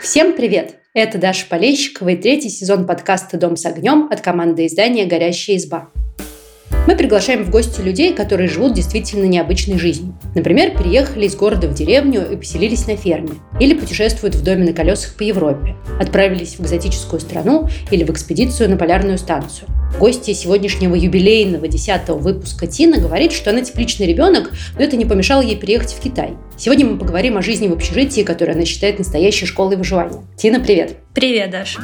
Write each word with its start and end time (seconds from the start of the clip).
Всем 0.00 0.34
привет! 0.34 0.76
Это 0.92 1.18
Даша 1.18 1.46
Полещикова 1.48 2.08
и 2.08 2.16
третий 2.16 2.48
сезон 2.48 2.86
подкаста 2.86 3.36
«Дом 3.36 3.56
с 3.56 3.64
огнем» 3.64 4.08
от 4.10 4.20
команды 4.20 4.66
издания 4.66 5.06
«Горящая 5.06 5.56
изба». 5.56 5.88
Мы 6.86 6.96
приглашаем 6.96 7.44
в 7.44 7.50
гости 7.50 7.80
людей, 7.80 8.14
которые 8.14 8.48
живут 8.48 8.74
действительно 8.74 9.26
необычной 9.26 9.78
жизнью. 9.78 10.18
Например, 10.34 10.76
переехали 10.76 11.26
из 11.26 11.36
города 11.36 11.68
в 11.68 11.74
деревню 11.74 12.28
и 12.28 12.36
поселились 12.36 12.86
на 12.88 12.96
ферме. 12.96 13.34
Или 13.60 13.74
путешествуют 13.74 14.34
в 14.34 14.42
доме 14.42 14.64
на 14.64 14.72
колесах 14.72 15.14
по 15.14 15.22
Европе. 15.22 15.76
Отправились 16.00 16.56
в 16.56 16.62
экзотическую 16.62 17.20
страну 17.20 17.68
или 17.92 18.02
в 18.02 18.10
экспедицию 18.10 18.70
на 18.70 18.76
полярную 18.76 19.18
станцию. 19.18 19.68
Гостья 19.98 20.32
сегодняшнего 20.32 20.94
юбилейного 20.94 21.68
десятого 21.68 22.18
выпуска 22.18 22.66
Тина 22.66 22.98
говорит, 22.98 23.32
что 23.32 23.50
она 23.50 23.62
тепличный 23.62 24.06
ребенок, 24.06 24.50
но 24.76 24.82
это 24.82 24.96
не 24.96 25.04
помешало 25.04 25.42
ей 25.42 25.56
приехать 25.56 25.92
в 25.92 26.00
Китай. 26.00 26.34
Сегодня 26.56 26.86
мы 26.86 26.98
поговорим 26.98 27.36
о 27.36 27.42
жизни 27.42 27.68
в 27.68 27.72
общежитии, 27.72 28.22
которую 28.22 28.56
она 28.56 28.64
считает 28.64 28.98
настоящей 28.98 29.46
школой 29.46 29.76
выживания. 29.76 30.22
Тина, 30.38 30.60
привет! 30.60 30.96
Привет, 31.14 31.50
Даша! 31.50 31.80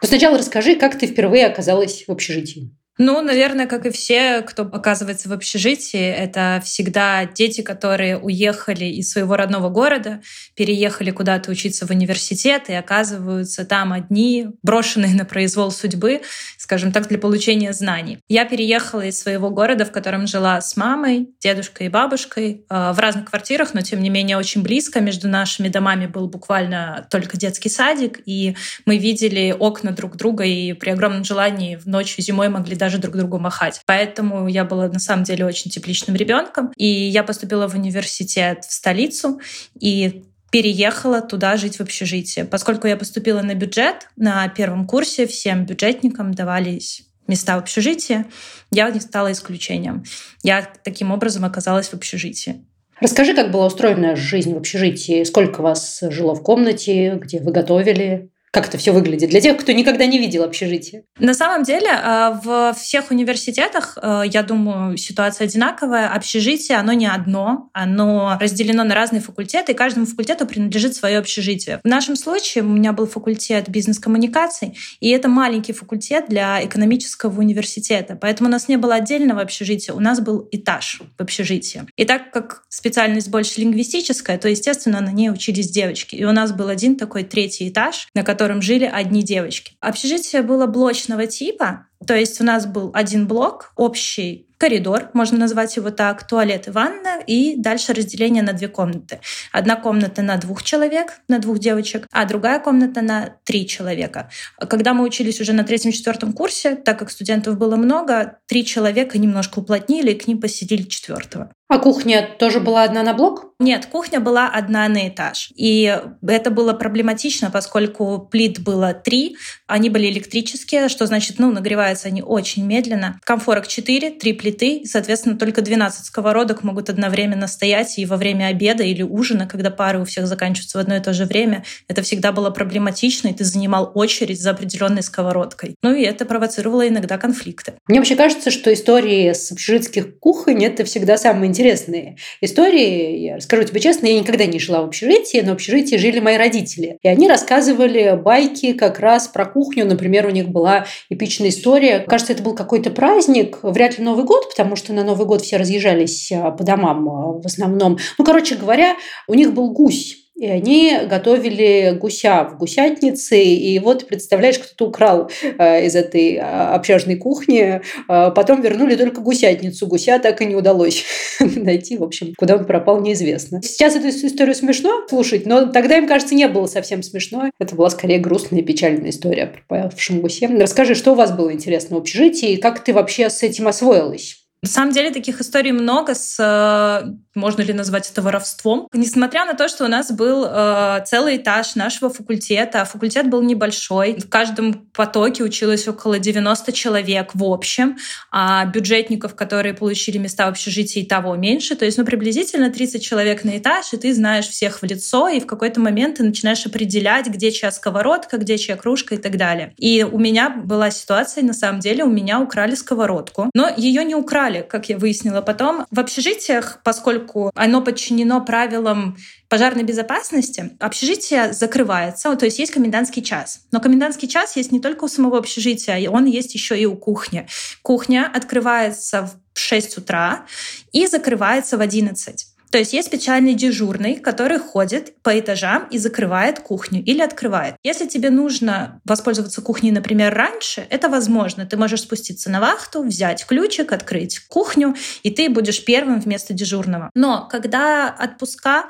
Но 0.00 0.08
сначала 0.08 0.38
расскажи, 0.38 0.76
как 0.76 0.98
ты 0.98 1.06
впервые 1.06 1.46
оказалась 1.46 2.04
в 2.06 2.12
общежитии. 2.12 2.70
Ну, 2.96 3.20
наверное, 3.22 3.66
как 3.66 3.86
и 3.86 3.90
все, 3.90 4.42
кто 4.42 4.62
оказывается 4.62 5.28
в 5.28 5.32
общежитии, 5.32 6.00
это 6.00 6.62
всегда 6.64 7.24
дети, 7.24 7.60
которые 7.60 8.16
уехали 8.16 8.84
из 8.84 9.10
своего 9.10 9.34
родного 9.34 9.68
города, 9.68 10.22
переехали 10.54 11.10
куда-то 11.10 11.50
учиться 11.50 11.88
в 11.88 11.90
университет 11.90 12.68
и 12.68 12.72
оказываются 12.72 13.64
там 13.64 13.92
одни, 13.92 14.46
брошенные 14.62 15.12
на 15.16 15.24
произвол 15.24 15.72
судьбы, 15.72 16.22
скажем 16.56 16.92
так, 16.92 17.08
для 17.08 17.18
получения 17.18 17.72
знаний. 17.72 18.18
Я 18.28 18.44
переехала 18.44 19.04
из 19.04 19.18
своего 19.18 19.50
города, 19.50 19.84
в 19.84 19.90
котором 19.90 20.28
жила 20.28 20.60
с 20.60 20.76
мамой, 20.76 21.30
дедушкой 21.40 21.88
и 21.88 21.90
бабушкой, 21.90 22.64
э, 22.70 22.92
в 22.92 22.98
разных 23.00 23.24
квартирах, 23.24 23.74
но 23.74 23.80
тем 23.80 24.02
не 24.02 24.08
менее 24.08 24.36
очень 24.36 24.62
близко. 24.62 25.00
Между 25.00 25.28
нашими 25.28 25.66
домами 25.66 26.06
был 26.06 26.28
буквально 26.28 27.08
только 27.10 27.36
детский 27.36 27.70
садик, 27.70 28.20
и 28.24 28.54
мы 28.86 28.98
видели 28.98 29.50
окна 29.58 29.90
друг 29.90 30.14
друга, 30.14 30.44
и 30.44 30.74
при 30.74 30.90
огромном 30.90 31.24
желании 31.24 31.74
в 31.74 31.86
ночью 31.86 32.22
зимой 32.22 32.48
могли 32.48 32.76
даже 32.84 32.98
друг 32.98 33.16
другу 33.16 33.38
махать. 33.38 33.80
Поэтому 33.86 34.46
я 34.46 34.64
была 34.64 34.88
на 34.88 34.98
самом 34.98 35.24
деле 35.24 35.46
очень 35.46 35.70
тепличным 35.70 36.16
ребенком. 36.16 36.70
И 36.76 36.86
я 36.86 37.22
поступила 37.22 37.66
в 37.66 37.74
университет 37.74 38.66
в 38.66 38.72
столицу, 38.72 39.40
и 39.80 40.22
переехала 40.50 41.22
туда 41.22 41.56
жить 41.56 41.78
в 41.78 41.80
общежитие. 41.80 42.44
Поскольку 42.44 42.86
я 42.86 42.96
поступила 42.96 43.40
на 43.40 43.54
бюджет, 43.54 44.08
на 44.16 44.46
первом 44.48 44.86
курсе 44.86 45.26
всем 45.26 45.64
бюджетникам 45.64 46.34
давались 46.34 47.04
места 47.26 47.56
в 47.56 47.60
общежитии, 47.60 48.26
я 48.70 48.90
не 48.90 49.00
стала 49.00 49.32
исключением. 49.32 50.04
Я 50.42 50.68
таким 50.84 51.10
образом 51.10 51.46
оказалась 51.46 51.88
в 51.88 51.94
общежитии. 51.94 52.66
Расскажи, 53.00 53.34
как 53.34 53.50
была 53.50 53.66
устроена 53.66 54.14
жизнь 54.14 54.52
в 54.52 54.58
общежитии? 54.58 55.24
Сколько 55.24 55.62
вас 55.62 56.00
жило 56.10 56.34
в 56.34 56.42
комнате? 56.42 57.14
Где 57.16 57.40
вы 57.40 57.50
готовили? 57.50 58.30
Как 58.54 58.68
это 58.68 58.78
все 58.78 58.92
выглядит 58.92 59.30
для 59.30 59.40
тех, 59.40 59.56
кто 59.56 59.72
никогда 59.72 60.06
не 60.06 60.16
видел 60.16 60.44
общежитие? 60.44 61.02
На 61.18 61.34
самом 61.34 61.64
деле 61.64 61.88
э, 61.88 62.38
в 62.44 62.72
всех 62.78 63.10
университетах, 63.10 63.98
э, 64.00 64.22
я 64.32 64.44
думаю, 64.44 64.96
ситуация 64.96 65.46
одинаковая. 65.46 66.08
Общежитие, 66.08 66.78
оно 66.78 66.92
не 66.92 67.06
одно, 67.06 67.70
оно 67.72 68.38
разделено 68.40 68.84
на 68.84 68.94
разные 68.94 69.20
факультеты, 69.20 69.72
и 69.72 69.74
каждому 69.74 70.06
факультету 70.06 70.46
принадлежит 70.46 70.94
свое 70.94 71.18
общежитие. 71.18 71.80
В 71.82 71.88
нашем 71.88 72.14
случае 72.14 72.62
у 72.62 72.68
меня 72.68 72.92
был 72.92 73.08
факультет 73.08 73.68
бизнес-коммуникаций, 73.68 74.78
и 75.00 75.10
это 75.10 75.28
маленький 75.28 75.72
факультет 75.72 76.26
для 76.28 76.64
экономического 76.64 77.36
университета, 77.40 78.16
поэтому 78.20 78.48
у 78.48 78.52
нас 78.52 78.68
не 78.68 78.76
было 78.76 78.94
отдельного 78.94 79.40
общежития, 79.40 79.96
у 79.96 80.00
нас 80.00 80.20
был 80.20 80.48
этаж 80.52 81.02
в 81.18 81.20
общежитии. 81.20 81.82
И 81.96 82.04
так 82.04 82.30
как 82.30 82.62
специальность 82.68 83.30
больше 83.30 83.60
лингвистическая, 83.60 84.38
то, 84.38 84.48
естественно, 84.48 85.00
на 85.00 85.10
ней 85.10 85.30
учились 85.30 85.70
девочки. 85.70 86.14
И 86.14 86.24
у 86.24 86.30
нас 86.30 86.52
был 86.52 86.68
один 86.68 86.94
такой 86.94 87.24
третий 87.24 87.68
этаж, 87.68 88.06
на 88.14 88.22
котором 88.22 88.43
котором 88.44 88.60
жили 88.60 88.84
одни 88.84 89.22
девочки. 89.22 89.74
Общежитие 89.80 90.42
было 90.42 90.66
блочного 90.66 91.26
типа, 91.26 91.86
то 92.06 92.14
есть 92.14 92.40
у 92.40 92.44
нас 92.44 92.66
был 92.66 92.90
один 92.94 93.26
блок, 93.26 93.72
общий 93.76 94.46
коридор, 94.56 95.10
можно 95.12 95.36
назвать 95.38 95.76
его 95.76 95.90
так, 95.90 96.26
туалет 96.26 96.68
и 96.68 96.70
ванна, 96.70 97.20
и 97.26 97.54
дальше 97.56 97.92
разделение 97.92 98.42
на 98.42 98.52
две 98.52 98.68
комнаты. 98.68 99.20
Одна 99.52 99.76
комната 99.76 100.22
на 100.22 100.36
двух 100.36 100.62
человек, 100.62 101.20
на 101.28 101.38
двух 101.38 101.58
девочек, 101.58 102.06
а 102.12 102.24
другая 102.24 102.60
комната 102.60 103.02
на 103.02 103.36
три 103.44 103.66
человека. 103.66 104.30
Когда 104.58 104.94
мы 104.94 105.04
учились 105.04 105.40
уже 105.40 105.52
на 105.52 105.64
третьем-четвертом 105.64 106.32
курсе, 106.32 106.76
так 106.76 106.98
как 106.98 107.10
студентов 107.10 107.58
было 107.58 107.76
много, 107.76 108.38
три 108.46 108.64
человека 108.64 109.18
немножко 109.18 109.58
уплотнили, 109.58 110.12
и 110.12 110.18
к 110.18 110.26
ним 110.26 110.40
посидели 110.40 110.82
четвертого. 110.84 111.50
А 111.68 111.78
кухня 111.78 112.28
тоже 112.38 112.60
была 112.60 112.84
одна 112.84 113.02
на 113.02 113.14
блок? 113.14 113.54
Нет, 113.58 113.86
кухня 113.86 114.20
была 114.20 114.48
одна 114.48 114.86
на 114.88 115.08
этаж. 115.08 115.50
И 115.56 115.98
это 116.26 116.50
было 116.50 116.72
проблематично, 116.74 117.50
поскольку 117.50 118.28
плит 118.30 118.60
было 118.60 118.92
три, 118.92 119.36
они 119.66 119.90
были 119.90 120.08
электрические, 120.08 120.88
что 120.88 121.06
значит, 121.06 121.38
ну, 121.38 121.50
нагреваются 121.94 122.08
они 122.08 122.22
очень 122.22 122.64
медленно. 122.64 123.20
Комфорок 123.24 123.66
4, 123.66 124.10
три 124.10 124.32
плиты, 124.32 124.78
и, 124.78 124.86
соответственно, 124.86 125.38
только 125.38 125.62
12 125.62 126.06
сковородок 126.06 126.62
могут 126.62 126.90
одновременно 126.90 127.46
стоять, 127.46 127.98
и 127.98 128.06
во 128.06 128.16
время 128.16 128.46
обеда 128.46 128.82
или 128.82 129.02
ужина, 129.02 129.46
когда 129.46 129.70
пары 129.70 130.00
у 130.00 130.04
всех 130.04 130.26
заканчиваются 130.26 130.78
в 130.78 130.80
одно 130.80 130.96
и 130.96 131.00
то 131.00 131.12
же 131.12 131.24
время, 131.24 131.64
это 131.88 132.02
всегда 132.02 132.32
было 132.32 132.50
проблематично, 132.50 133.28
и 133.28 133.34
ты 133.34 133.44
занимал 133.44 133.90
очередь 133.94 134.40
за 134.40 134.50
определенной 134.50 135.02
сковородкой. 135.02 135.76
Ну 135.82 135.94
и 135.94 136.02
это 136.02 136.24
провоцировало 136.24 136.86
иногда 136.86 137.18
конфликты. 137.18 137.74
Мне 137.88 137.98
вообще 137.98 138.16
кажется, 138.16 138.50
что 138.50 138.72
истории 138.72 139.32
с 139.32 139.52
общежитских 139.52 140.18
кухонь— 140.18 140.64
это 140.66 140.84
всегда 140.84 141.16
самые 141.16 141.48
интересные 141.48 142.16
истории. 142.40 143.18
Я 143.18 143.36
расскажу 143.36 143.64
тебе 143.64 143.80
честно, 143.80 144.06
я 144.06 144.18
никогда 144.18 144.46
не 144.46 144.58
жила 144.58 144.82
в 144.82 144.86
общежитии, 144.86 145.42
но 145.44 145.52
в 145.52 145.54
общежитии 145.54 145.96
жили 145.96 146.20
мои 146.20 146.36
родители. 146.36 146.98
И 147.02 147.08
они 147.08 147.28
рассказывали 147.28 148.18
байки 148.20 148.72
как 148.72 148.98
раз 148.98 149.28
про 149.28 149.46
кухню. 149.46 149.86
Например, 149.86 150.26
у 150.26 150.30
них 150.30 150.48
была 150.48 150.86
эпичная 151.08 151.50
история, 151.50 151.73
кажется, 152.06 152.32
это 152.32 152.42
был 152.42 152.54
какой-то 152.54 152.90
праздник, 152.90 153.58
вряд 153.62 153.98
ли 153.98 154.04
Новый 154.04 154.24
год, 154.24 154.48
потому 154.50 154.76
что 154.76 154.92
на 154.92 155.04
Новый 155.04 155.26
год 155.26 155.42
все 155.42 155.56
разъезжались 155.56 156.32
а, 156.32 156.50
по 156.50 156.64
домам 156.64 157.08
а, 157.08 157.32
в 157.32 157.46
основном. 157.46 157.98
Ну, 158.18 158.24
короче 158.24 158.56
говоря, 158.56 158.96
у 159.28 159.34
них 159.34 159.52
был 159.52 159.70
гусь. 159.70 160.23
И 160.36 160.46
они 160.46 160.98
готовили 161.08 161.96
гуся 162.00 162.44
в 162.44 162.58
гусятнице. 162.58 163.40
И 163.42 163.78
вот, 163.78 164.08
представляешь, 164.08 164.58
кто-то 164.58 164.88
украл 164.88 165.30
э, 165.42 165.86
из 165.86 165.94
этой 165.94 166.38
а, 166.38 166.74
общажной 166.74 167.16
кухни. 167.16 167.80
Э, 168.08 168.30
потом 168.32 168.60
вернули 168.60 168.96
только 168.96 169.20
гусятницу. 169.20 169.86
Гуся 169.86 170.18
так 170.18 170.42
и 170.42 170.46
не 170.46 170.56
удалось 170.56 171.04
найти. 171.40 171.96
В 171.96 172.02
общем, 172.02 172.34
куда 172.36 172.56
он 172.56 172.64
пропал, 172.64 173.00
неизвестно. 173.00 173.62
Сейчас 173.62 173.94
эту 173.94 174.08
историю 174.08 174.56
смешно 174.56 175.06
слушать, 175.08 175.46
но 175.46 175.66
тогда, 175.66 175.98
им 175.98 176.08
кажется, 176.08 176.34
не 176.34 176.48
было 176.48 176.66
совсем 176.66 177.02
смешно. 177.02 177.50
Это 177.60 177.76
была 177.76 177.90
скорее 177.90 178.18
грустная 178.18 178.60
и 178.60 178.64
печальная 178.64 179.10
история 179.10 179.46
про 179.46 179.84
пропавшем 179.84 180.20
гусе. 180.20 180.48
Расскажи, 180.48 180.94
что 180.96 181.12
у 181.12 181.14
вас 181.14 181.32
было 181.32 181.52
интересно 181.52 181.96
в 181.96 182.00
общежитии 182.00 182.52
и 182.52 182.56
как 182.56 182.82
ты 182.82 182.92
вообще 182.92 183.30
с 183.30 183.42
этим 183.42 183.68
освоилась? 183.68 184.43
На 184.64 184.70
самом 184.70 184.92
деле 184.92 185.10
таких 185.10 185.42
историй 185.42 185.72
много 185.72 186.14
с, 186.14 186.38
э, 186.40 187.06
можно 187.34 187.60
ли 187.60 187.74
назвать 187.74 188.10
это 188.10 188.22
воровством. 188.22 188.88
Несмотря 188.94 189.44
на 189.44 189.52
то, 189.52 189.68
что 189.68 189.84
у 189.84 189.88
нас 189.88 190.10
был 190.10 190.46
э, 190.48 191.04
целый 191.04 191.36
этаж 191.36 191.74
нашего 191.74 192.08
факультета, 192.08 192.86
факультет 192.86 193.28
был 193.28 193.42
небольшой, 193.42 194.18
в 194.18 194.26
каждом 194.30 194.88
потоке 194.94 195.44
училось 195.44 195.86
около 195.86 196.18
90 196.18 196.72
человек 196.72 197.32
в 197.34 197.44
общем, 197.44 197.98
а 198.32 198.64
бюджетников, 198.64 199.34
которые 199.34 199.74
получили 199.74 200.16
места 200.16 200.46
в 200.46 200.48
общежитии, 200.48 201.04
того 201.04 201.36
меньше. 201.36 201.76
То 201.76 201.84
есть, 201.84 201.98
ну, 201.98 202.06
приблизительно 202.06 202.70
30 202.70 203.04
человек 203.04 203.44
на 203.44 203.58
этаж, 203.58 203.92
и 203.92 203.98
ты 203.98 204.14
знаешь 204.14 204.48
всех 204.48 204.80
в 204.80 204.82
лицо, 204.84 205.28
и 205.28 205.40
в 205.40 205.46
какой-то 205.46 205.78
момент 205.78 206.16
ты 206.16 206.22
начинаешь 206.22 206.64
определять, 206.64 207.26
где 207.26 207.52
чья 207.52 207.70
сковородка, 207.70 208.38
где 208.38 208.56
чья 208.56 208.76
кружка 208.76 209.16
и 209.16 209.18
так 209.18 209.36
далее. 209.36 209.74
И 209.76 210.04
у 210.10 210.18
меня 210.18 210.48
была 210.48 210.90
ситуация, 210.90 211.44
на 211.44 211.52
самом 211.52 211.80
деле, 211.80 212.02
у 212.04 212.10
меня 212.10 212.40
украли 212.40 212.74
сковородку, 212.74 213.50
но 213.52 213.68
ее 213.76 214.02
не 214.04 214.14
украли 214.14 214.53
убрали, 214.54 214.66
как 214.68 214.88
я 214.88 214.98
выяснила 214.98 215.40
потом. 215.40 215.86
В 215.90 216.00
общежитиях, 216.00 216.80
поскольку 216.84 217.50
оно 217.54 217.82
подчинено 217.82 218.44
правилам 218.44 219.16
пожарной 219.48 219.84
безопасности, 219.84 220.70
общежитие 220.80 221.52
закрывается, 221.52 222.34
то 222.36 222.44
есть 222.44 222.58
есть 222.58 222.72
комендантский 222.72 223.22
час. 223.22 223.60
Но 223.72 223.80
комендантский 223.80 224.28
час 224.28 224.56
есть 224.56 224.72
не 224.72 224.80
только 224.80 225.04
у 225.04 225.08
самого 225.08 225.38
общежития, 225.38 226.10
он 226.10 226.26
есть 226.26 226.54
еще 226.54 226.78
и 226.78 226.86
у 226.86 226.96
кухни. 226.96 227.46
Кухня 227.82 228.30
открывается 228.32 229.22
в 229.54 229.58
6 229.58 229.98
утра 229.98 230.46
и 230.92 231.06
закрывается 231.06 231.76
в 231.76 231.80
11. 231.80 232.53
То 232.74 232.78
есть 232.78 232.92
есть 232.92 233.06
специальный 233.06 233.54
дежурный, 233.54 234.16
который 234.16 234.58
ходит 234.58 235.14
по 235.22 235.38
этажам 235.38 235.86
и 235.92 235.98
закрывает 235.98 236.58
кухню 236.58 237.04
или 237.04 237.22
открывает. 237.22 237.76
Если 237.84 238.08
тебе 238.08 238.30
нужно 238.30 239.00
воспользоваться 239.04 239.62
кухней, 239.62 239.92
например, 239.92 240.34
раньше, 240.34 240.84
это 240.90 241.08
возможно. 241.08 241.66
Ты 241.66 241.76
можешь 241.76 242.00
спуститься 242.00 242.50
на 242.50 242.58
вахту, 242.58 243.04
взять 243.04 243.46
ключик, 243.46 243.92
открыть 243.92 244.40
кухню, 244.48 244.96
и 245.22 245.30
ты 245.30 245.48
будешь 245.48 245.84
первым 245.84 246.18
вместо 246.18 246.52
дежурного. 246.52 247.12
Но 247.14 247.46
когда 247.48 248.08
отпуска 248.08 248.86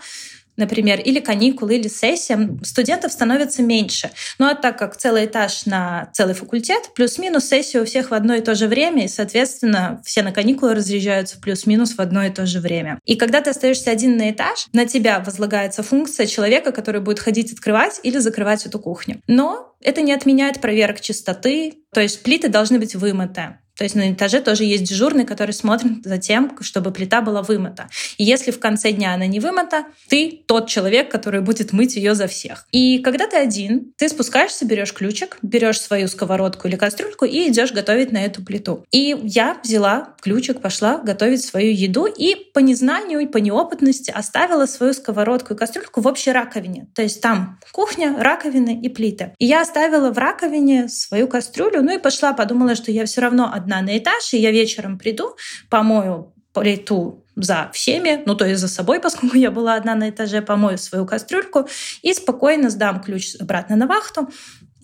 например, 0.56 1.00
или 1.00 1.20
каникулы, 1.20 1.76
или 1.76 1.88
сессия, 1.88 2.56
студентов 2.62 3.12
становится 3.12 3.62
меньше. 3.62 4.10
Ну 4.38 4.46
а 4.46 4.54
так 4.54 4.78
как 4.78 4.96
целый 4.96 5.26
этаж 5.26 5.66
на 5.66 6.10
целый 6.12 6.34
факультет, 6.34 6.90
плюс-минус 6.94 7.46
сессия 7.46 7.80
у 7.80 7.84
всех 7.84 8.10
в 8.10 8.14
одно 8.14 8.34
и 8.34 8.40
то 8.40 8.54
же 8.54 8.66
время, 8.66 9.04
и, 9.04 9.08
соответственно, 9.08 10.00
все 10.04 10.22
на 10.22 10.32
каникулы 10.32 10.74
разъезжаются 10.74 11.40
плюс-минус 11.40 11.94
в 11.94 12.00
одно 12.00 12.24
и 12.24 12.30
то 12.30 12.46
же 12.46 12.60
время. 12.60 12.98
И 13.04 13.16
когда 13.16 13.40
ты 13.40 13.50
остаешься 13.50 13.90
один 13.90 14.16
на 14.16 14.30
этаж, 14.30 14.66
на 14.72 14.86
тебя 14.86 15.20
возлагается 15.20 15.82
функция 15.82 16.26
человека, 16.26 16.72
который 16.72 17.00
будет 17.00 17.18
ходить 17.18 17.52
открывать 17.52 18.00
или 18.02 18.18
закрывать 18.18 18.66
эту 18.66 18.78
кухню. 18.78 19.20
Но 19.26 19.74
это 19.80 20.02
не 20.02 20.12
отменяет 20.12 20.60
проверок 20.60 21.00
чистоты, 21.00 21.74
то 21.92 22.00
есть 22.00 22.22
плиты 22.22 22.48
должны 22.48 22.78
быть 22.78 22.94
вымыты. 22.94 23.58
То 23.76 23.84
есть 23.84 23.96
на 23.96 24.12
этаже 24.12 24.40
тоже 24.40 24.64
есть 24.64 24.84
дежурный, 24.84 25.24
который 25.24 25.52
смотрит 25.52 26.04
за 26.04 26.18
тем, 26.18 26.56
чтобы 26.60 26.92
плита 26.92 27.20
была 27.20 27.42
вымыта. 27.42 27.88
И 28.18 28.24
если 28.24 28.50
в 28.50 28.60
конце 28.60 28.92
дня 28.92 29.14
она 29.14 29.26
не 29.26 29.40
вымыта, 29.40 29.84
ты 30.08 30.42
тот 30.46 30.68
человек, 30.68 31.10
который 31.10 31.40
будет 31.40 31.72
мыть 31.72 31.96
ее 31.96 32.14
за 32.14 32.26
всех. 32.26 32.66
И 32.70 32.98
когда 32.98 33.26
ты 33.26 33.36
один, 33.36 33.92
ты 33.96 34.08
спускаешься, 34.08 34.64
берешь 34.64 34.92
ключик, 34.92 35.38
берешь 35.42 35.80
свою 35.80 36.08
сковородку 36.08 36.68
или 36.68 36.76
кастрюльку 36.76 37.24
и 37.24 37.48
идешь 37.48 37.72
готовить 37.72 38.12
на 38.12 38.24
эту 38.24 38.44
плиту. 38.44 38.84
И 38.92 39.16
я 39.22 39.58
взяла 39.62 40.14
ключик, 40.22 40.60
пошла 40.60 40.98
готовить 40.98 41.44
свою 41.44 41.72
еду 41.72 42.06
и 42.06 42.34
по 42.52 42.60
незнанию 42.60 43.20
и 43.20 43.26
по 43.26 43.38
неопытности 43.38 44.10
оставила 44.10 44.66
свою 44.66 44.94
сковородку 44.94 45.54
и 45.54 45.56
кастрюльку 45.56 46.00
в 46.00 46.06
общей 46.06 46.32
раковине. 46.32 46.88
То 46.94 47.02
есть 47.02 47.20
там 47.20 47.58
кухня, 47.72 48.16
раковина 48.18 48.70
и 48.70 48.88
плиты. 48.88 49.34
И 49.38 49.46
я 49.46 49.62
оставила 49.62 50.10
в 50.10 50.18
раковине 50.18 50.88
свою 50.88 51.26
кастрюлю, 51.26 51.82
ну 51.82 51.94
и 51.94 51.98
пошла, 51.98 52.32
подумала, 52.32 52.74
что 52.76 52.92
я 52.92 53.04
все 53.04 53.20
равно 53.20 53.50
одна 53.64 53.82
на 53.82 53.98
этаж, 53.98 54.34
и 54.34 54.38
я 54.38 54.50
вечером 54.50 54.98
приду, 54.98 55.36
помою 55.68 56.32
плиту 56.52 57.24
за 57.36 57.70
всеми, 57.72 58.22
ну 58.26 58.34
то 58.34 58.46
есть 58.46 58.60
за 58.60 58.68
собой, 58.68 59.00
поскольку 59.02 59.36
я 59.36 59.50
была 59.50 59.74
одна 59.74 59.94
на 59.94 60.10
этаже, 60.10 60.42
помою 60.42 60.78
свою 60.78 61.06
кастрюльку 61.06 61.68
и 62.02 62.14
спокойно 62.14 62.70
сдам 62.70 63.00
ключ 63.00 63.34
обратно 63.40 63.76
на 63.76 63.86
вахту 63.86 64.28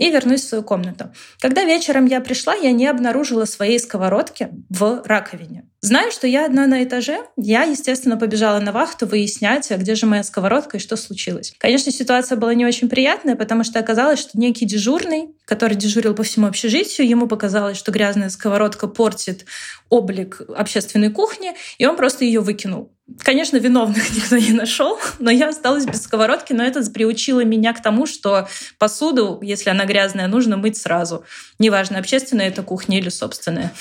и 0.01 0.11
вернусь 0.11 0.41
в 0.41 0.49
свою 0.49 0.65
комнату. 0.65 1.13
Когда 1.41 1.63
вечером 1.63 2.07
я 2.07 2.23
пришла, 2.23 2.55
я 2.55 2.73
не 2.73 2.87
обнаружила 2.87 3.45
своей 3.45 3.79
сковородки 3.79 4.49
в 4.71 5.03
раковине. 5.05 5.69
Знаю, 5.83 6.11
что 6.11 6.27
я 6.27 6.47
одна 6.47 6.67
на 6.67 6.83
этаже, 6.83 7.19
я, 7.37 7.65
естественно, 7.65 8.17
побежала 8.17 8.61
на 8.61 8.73
вахту 8.73 9.07
выяснять, 9.07 9.71
а 9.71 9.77
где 9.77 9.95
же 9.95 10.07
моя 10.07 10.23
сковородка 10.23 10.79
и 10.79 10.81
что 10.81 10.97
случилось. 10.97 11.53
Конечно, 11.59 11.93
ситуация 11.93 12.37
была 12.37 12.55
не 12.55 12.65
очень 12.65 12.89
приятная, 12.89 13.37
потому 13.37 13.63
что 13.63 13.79
оказалось, 13.79 14.21
что 14.21 14.39
некий 14.39 14.65
дежурный, 14.65 15.35
который 15.51 15.75
дежурил 15.75 16.15
по 16.15 16.23
всему 16.23 16.47
общежитию, 16.47 17.09
ему 17.09 17.27
показалось, 17.27 17.77
что 17.77 17.91
грязная 17.91 18.31
сковородка 18.31 18.87
портит 18.87 19.47
облик 19.89 20.43
общественной 20.57 21.11
кухни, 21.11 21.55
и 21.77 21.87
он 21.87 21.97
просто 21.97 22.25
ее 22.25 22.39
выкинул. 22.39 22.93
Конечно, 23.19 23.57
виновных 23.57 24.11
никто 24.15 24.39
не 24.39 24.53
нашел, 24.53 25.01
но 25.19 25.29
я 25.29 25.49
осталась 25.49 25.87
без 25.87 26.03
сковородки, 26.03 26.53
но 26.53 26.63
это 26.63 26.89
приучило 26.89 27.45
меня 27.45 27.73
к 27.73 27.83
тому, 27.83 28.07
что 28.07 28.47
посуду, 28.79 29.41
если 29.43 29.71
она 29.71 29.87
грязная, 29.87 30.29
нужно 30.29 30.57
мыть 30.57 30.77
сразу. 30.77 31.25
Неважно, 31.59 31.99
общественная 31.99 32.47
это 32.47 32.63
кухня 32.63 33.01
или 33.01 33.09
собственная. 33.09 33.73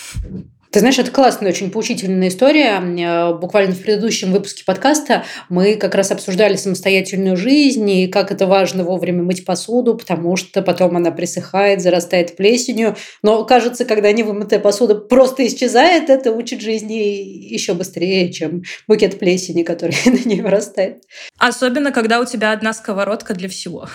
Ты 0.71 0.81
знаешь, 0.81 0.99
это 0.99 1.09
классная, 1.09 1.49
очень 1.49 1.71
поучительная 1.71 2.27
история. 2.27 2.79
Э, 2.79 3.33
буквально 3.33 3.73
в 3.73 3.81
предыдущем 3.81 4.31
выпуске 4.31 4.63
подкаста 4.63 5.25
мы 5.49 5.75
как 5.75 5.95
раз 5.95 6.11
обсуждали 6.11 6.57
самостоятельную 6.57 7.37
жизнь 7.37 7.89
и 7.89 8.07
как 8.07 8.31
это 8.31 8.45
важно 8.45 8.83
вовремя 8.83 9.23
мыть 9.23 9.45
посуду, 9.45 9.95
потому 9.95 10.35
что 10.35 10.61
потом 10.61 10.95
она 10.95 11.09
присыхает, 11.09 11.81
зарастает 11.81 12.35
плесенью. 12.35 12.95
Но 13.23 13.45
кажется, 13.45 13.83
когда 13.83 14.11
невымытая 14.11 14.59
посуда 14.59 14.93
просто 14.93 15.47
исчезает, 15.47 16.11
это 16.11 16.31
учит 16.31 16.61
жизни 16.61 16.93
еще 16.93 17.73
быстрее, 17.73 18.31
чем 18.31 18.61
букет 18.87 19.17
плесени, 19.17 19.63
который 19.63 19.95
на 20.05 20.29
ней 20.29 20.41
вырастает. 20.41 21.01
Особенно, 21.39 21.91
когда 21.91 22.19
у 22.19 22.25
тебя 22.25 22.51
одна 22.51 22.73
сковородка 22.73 23.33
для 23.33 23.49
всего. 23.49 23.87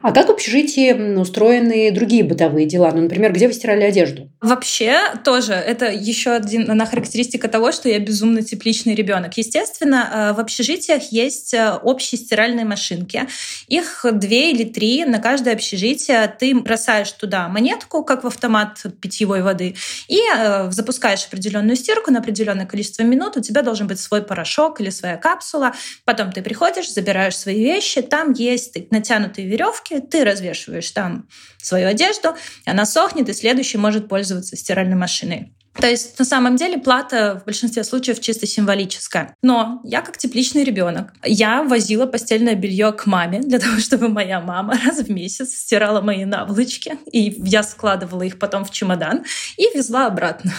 А 0.00 0.12
как 0.12 0.28
в 0.28 0.30
общежитии 0.30 1.16
устроены 1.16 1.90
другие 1.90 2.22
бытовые 2.22 2.66
дела? 2.66 2.92
Ну, 2.92 3.02
например, 3.02 3.32
где 3.32 3.48
вы 3.48 3.52
стирали 3.52 3.82
одежду? 3.82 4.30
Вообще, 4.40 5.00
тоже, 5.24 5.54
это 5.54 5.86
еще 5.86 6.36
одна 6.36 6.86
характеристика 6.86 7.48
того, 7.48 7.72
что 7.72 7.88
я 7.88 7.98
безумно 7.98 8.42
тепличный 8.42 8.94
ребенок. 8.94 9.36
Естественно, 9.36 10.08
э, 10.30 10.32
в 10.34 10.40
общежитиях 10.40 11.10
есть 11.10 11.52
э, 11.52 11.72
общие 11.82 12.20
стиральные 12.20 12.64
машинки. 12.64 13.26
Их 13.66 14.06
две 14.12 14.52
или 14.52 14.62
три 14.62 15.04
на 15.04 15.18
каждое 15.18 15.54
общежитие. 15.54 16.32
Ты 16.38 16.54
бросаешь 16.54 17.10
туда 17.10 17.48
монетку, 17.48 18.04
как 18.04 18.22
в 18.22 18.28
автомат 18.28 18.80
питьевой 19.00 19.42
воды, 19.42 19.74
и 20.06 20.20
э, 20.32 20.70
запускаешь 20.70 21.26
определенную 21.26 21.74
стирку 21.74 22.12
на 22.12 22.20
определенное 22.20 22.66
количество 22.66 23.02
минут. 23.02 23.36
У 23.36 23.40
тебя 23.40 23.62
должен 23.62 23.88
быть 23.88 23.98
свой 23.98 24.22
порошок 24.22 24.80
или 24.80 24.90
своя 24.90 25.16
капсула. 25.16 25.74
Потом 26.04 26.30
ты 26.30 26.42
приходишь, 26.42 26.92
забираешь 26.92 27.36
свои 27.36 27.64
вещи. 27.64 28.02
Там 28.02 28.32
есть 28.32 28.92
натянутые 28.92 29.48
веревки, 29.48 29.87
веревки, 29.90 30.06
ты 30.06 30.24
развешиваешь 30.24 30.90
там 30.90 31.28
свою 31.58 31.88
одежду, 31.88 32.34
она 32.64 32.86
сохнет, 32.86 33.28
и 33.28 33.32
следующий 33.32 33.78
может 33.78 34.08
пользоваться 34.08 34.56
стиральной 34.56 34.96
машиной. 34.96 35.52
То 35.74 35.88
есть 35.88 36.18
на 36.18 36.24
самом 36.24 36.56
деле 36.56 36.78
плата 36.78 37.38
в 37.40 37.44
большинстве 37.44 37.84
случаев 37.84 38.20
чисто 38.20 38.48
символическая. 38.48 39.36
Но 39.42 39.80
я 39.84 40.02
как 40.02 40.18
тепличный 40.18 40.64
ребенок, 40.64 41.12
я 41.22 41.62
возила 41.62 42.06
постельное 42.06 42.56
белье 42.56 42.92
к 42.92 43.06
маме 43.06 43.40
для 43.40 43.58
того, 43.60 43.78
чтобы 43.78 44.08
моя 44.08 44.40
мама 44.40 44.78
раз 44.84 44.98
в 44.98 45.10
месяц 45.10 45.54
стирала 45.54 46.00
мои 46.00 46.24
наволочки, 46.24 46.98
и 47.12 47.34
я 47.44 47.62
складывала 47.62 48.22
их 48.22 48.38
потом 48.38 48.64
в 48.64 48.72
чемодан 48.72 49.24
и 49.56 49.68
везла 49.74 50.06
обратно. 50.06 50.52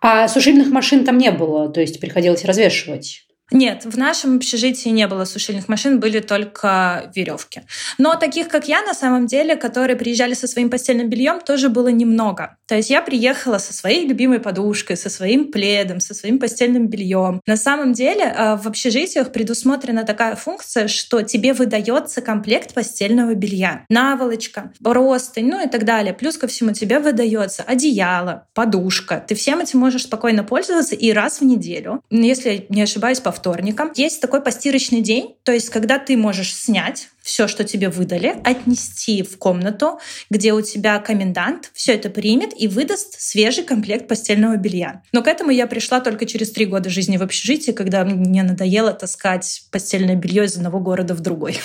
А 0.00 0.28
сушильных 0.28 0.68
машин 0.68 1.04
там 1.04 1.16
не 1.16 1.30
было, 1.30 1.72
то 1.72 1.80
есть 1.80 1.98
приходилось 2.00 2.44
развешивать? 2.44 3.23
Нет, 3.50 3.84
в 3.84 3.98
нашем 3.98 4.36
общежитии 4.36 4.88
не 4.88 5.06
было 5.06 5.26
сушильных 5.26 5.68
машин, 5.68 6.00
были 6.00 6.20
только 6.20 7.12
веревки. 7.14 7.62
Но 7.98 8.14
таких, 8.14 8.48
как 8.48 8.68
я, 8.68 8.80
на 8.82 8.94
самом 8.94 9.26
деле, 9.26 9.54
которые 9.54 9.96
приезжали 9.96 10.32
со 10.32 10.46
своим 10.46 10.70
постельным 10.70 11.10
бельем, 11.10 11.40
тоже 11.40 11.68
было 11.68 11.88
немного. 11.88 12.56
То 12.66 12.74
есть 12.74 12.88
я 12.88 13.02
приехала 13.02 13.58
со 13.58 13.74
своей 13.74 14.06
любимой 14.06 14.40
подушкой, 14.40 14.96
со 14.96 15.10
своим 15.10 15.52
пледом, 15.52 16.00
со 16.00 16.14
своим 16.14 16.38
постельным 16.38 16.88
бельем. 16.88 17.42
На 17.46 17.56
самом 17.56 17.92
деле 17.92 18.24
э, 18.24 18.56
в 18.56 18.66
общежитиях 18.66 19.30
предусмотрена 19.30 20.04
такая 20.04 20.36
функция, 20.36 20.88
что 20.88 21.20
тебе 21.20 21.52
выдается 21.52 22.22
комплект 22.22 22.72
постельного 22.72 23.34
белья. 23.34 23.84
Наволочка, 23.90 24.72
простынь, 24.82 25.50
ну 25.50 25.62
и 25.62 25.68
так 25.68 25.84
далее. 25.84 26.14
Плюс 26.14 26.38
ко 26.38 26.46
всему 26.46 26.72
тебе 26.72 26.98
выдается 26.98 27.62
одеяло, 27.62 28.46
подушка. 28.54 29.22
Ты 29.26 29.34
всем 29.34 29.60
этим 29.60 29.80
можешь 29.80 30.04
спокойно 30.04 30.44
пользоваться 30.44 30.94
и 30.94 31.12
раз 31.12 31.40
в 31.40 31.44
неделю, 31.44 32.02
если 32.10 32.64
не 32.70 32.80
ошибаюсь, 32.80 33.20
по 33.20 33.33
вторникам. 33.34 33.92
Есть 33.94 34.20
такой 34.20 34.42
постирочный 34.42 35.00
день, 35.00 35.36
то 35.42 35.52
есть 35.52 35.68
когда 35.68 35.98
ты 35.98 36.16
можешь 36.16 36.54
снять 36.54 37.08
все, 37.22 37.48
что 37.48 37.64
тебе 37.64 37.88
выдали, 37.88 38.36
отнести 38.44 39.22
в 39.22 39.38
комнату, 39.38 39.98
где 40.30 40.52
у 40.52 40.60
тебя 40.60 40.98
комендант 40.98 41.70
все 41.72 41.94
это 41.94 42.10
примет 42.10 42.50
и 42.58 42.68
выдаст 42.68 43.20
свежий 43.20 43.64
комплект 43.64 44.08
постельного 44.08 44.56
белья. 44.56 45.02
Но 45.12 45.22
к 45.22 45.26
этому 45.26 45.50
я 45.50 45.66
пришла 45.66 46.00
только 46.00 46.26
через 46.26 46.52
три 46.52 46.66
года 46.66 46.90
жизни 46.90 47.16
в 47.16 47.22
общежитии, 47.22 47.72
когда 47.72 48.04
мне 48.04 48.42
надоело 48.42 48.92
таскать 48.92 49.64
постельное 49.70 50.16
белье 50.16 50.44
из 50.44 50.56
одного 50.56 50.80
города 50.80 51.14
в 51.14 51.20
другой. 51.20 51.58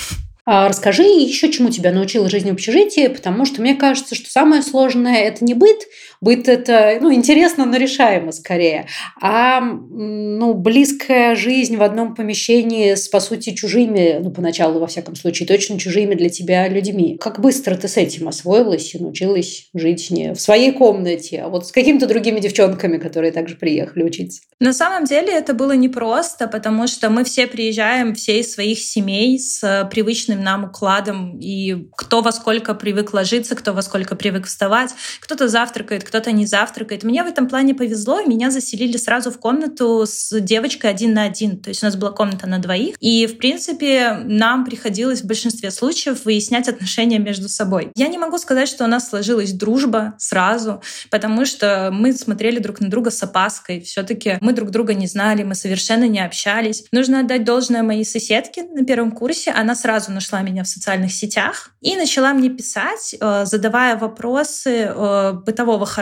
А 0.51 0.67
расскажи 0.67 1.03
еще, 1.03 1.51
чему 1.51 1.69
тебя 1.69 1.91
научила 1.91 2.27
жизнь 2.27 2.49
в 2.49 2.53
общежитии, 2.53 3.07
потому 3.07 3.45
что 3.45 3.61
мне 3.61 3.75
кажется, 3.75 4.15
что 4.15 4.31
самое 4.31 4.63
сложное– 4.63 5.17
это 5.17 5.45
не 5.45 5.53
быт. 5.53 5.83
Быт– 6.21 6.47
это 6.49 6.97
ну, 7.01 7.13
интересно, 7.13 7.65
но 7.65 7.77
решаемо 7.77 8.31
скорее. 8.31 8.87
А 9.21 9.61
ну, 9.61 10.53
близкая 10.53 11.35
жизнь 11.35 11.77
в 11.77 11.83
одном 11.83 12.15
помещении 12.15 12.95
с, 12.95 13.07
по 13.07 13.19
сути, 13.19 13.53
чужими, 13.53 14.19
ну, 14.21 14.31
поначалу, 14.31 14.79
во 14.79 14.87
всяком 14.87 15.15
случае, 15.15 15.47
точно 15.47 15.79
чужими 15.79 16.15
для 16.15 16.29
тебя 16.29 16.67
людьми. 16.67 17.17
Как 17.19 17.39
быстро 17.39 17.75
ты 17.75 17.87
с 17.87 17.97
этим 17.97 18.27
освоилась 18.27 18.93
и 18.93 18.99
научилась 18.99 19.69
жить 19.73 20.11
не 20.11 20.33
в 20.33 20.41
своей 20.41 20.71
комнате, 20.71 21.41
а 21.41 21.49
вот 21.49 21.67
с 21.67 21.71
какими-то 21.71 22.07
другими 22.07 22.39
девчонками, 22.39 22.97
которые 22.97 23.31
также 23.31 23.55
приехали 23.55 24.03
учиться? 24.03 24.41
На 24.59 24.73
самом 24.73 25.05
деле 25.05 25.31
это 25.31 25.53
было 25.53 25.71
непросто, 25.71 26.47
потому 26.47 26.87
что 26.87 27.09
мы 27.09 27.23
все 27.23 27.47
приезжаем, 27.47 28.13
все 28.13 28.39
из 28.39 28.53
своих 28.53 28.79
семей 28.79 29.39
с 29.39 29.87
привычным 29.89 30.09
привычным 30.09 30.43
нам 30.43 30.65
укладом, 30.65 31.37
и 31.39 31.87
кто 31.95 32.21
во 32.21 32.31
сколько 32.31 32.73
привык 32.73 33.13
ложиться, 33.13 33.55
кто 33.55 33.73
во 33.73 33.81
сколько 33.81 34.15
привык 34.15 34.45
вставать, 34.45 34.91
кто-то 35.19 35.47
завтракает, 35.47 36.03
кто-то 36.09 36.31
не 36.31 36.45
завтракает. 36.45 37.03
Мне 37.03 37.23
в 37.23 37.27
этом 37.27 37.47
плане 37.47 37.75
повезло, 37.75 38.21
меня 38.23 38.49
заселили 38.49 38.97
сразу 38.97 39.31
в 39.31 39.39
комнату 39.39 40.05
с 40.07 40.39
девочкой 40.41 40.89
один 40.91 41.13
на 41.13 41.23
один, 41.23 41.61
то 41.61 41.69
есть 41.69 41.83
у 41.83 41.85
нас 41.85 41.95
была 41.95 42.11
комната 42.11 42.47
на 42.47 42.59
двоих, 42.59 42.95
и, 42.99 43.27
в 43.27 43.37
принципе, 43.37 44.17
нам 44.23 44.65
приходилось 44.65 45.21
в 45.21 45.27
большинстве 45.27 45.69
случаев 45.71 46.25
выяснять 46.25 46.67
отношения 46.67 47.19
между 47.19 47.47
собой. 47.47 47.91
Я 47.95 48.07
не 48.07 48.17
могу 48.17 48.39
сказать, 48.39 48.67
что 48.67 48.85
у 48.85 48.87
нас 48.87 49.07
сложилась 49.07 49.53
дружба 49.53 50.15
сразу, 50.17 50.81
потому 51.11 51.45
что 51.45 51.91
мы 51.93 52.11
смотрели 52.13 52.57
друг 52.57 52.79
на 52.79 52.89
друга 52.89 53.11
с 53.11 53.21
опаской, 53.21 53.81
все 53.81 54.03
таки 54.03 54.37
мы 54.41 54.53
друг 54.53 54.71
друга 54.71 54.95
не 54.95 55.05
знали, 55.05 55.43
мы 55.43 55.53
совершенно 55.53 56.07
не 56.07 56.19
общались. 56.19 56.85
Нужно 56.91 57.19
отдать 57.19 57.43
должное 57.43 57.83
моей 57.83 58.05
соседке 58.05 58.63
на 58.63 58.83
первом 58.83 59.11
курсе, 59.11 59.51
она 59.51 59.75
сразу 59.75 60.11
нашла 60.11 60.39
нашла 60.39 60.41
меня 60.41 60.63
в 60.63 60.67
социальных 60.67 61.11
сетях 61.11 61.71
и 61.81 61.95
начала 61.95 62.33
мне 62.33 62.49
писать, 62.49 63.15
э, 63.19 63.45
задавая 63.45 63.97
вопросы 63.97 64.69
э, 64.69 65.33
бытового 65.45 65.85
характера. 65.85 65.98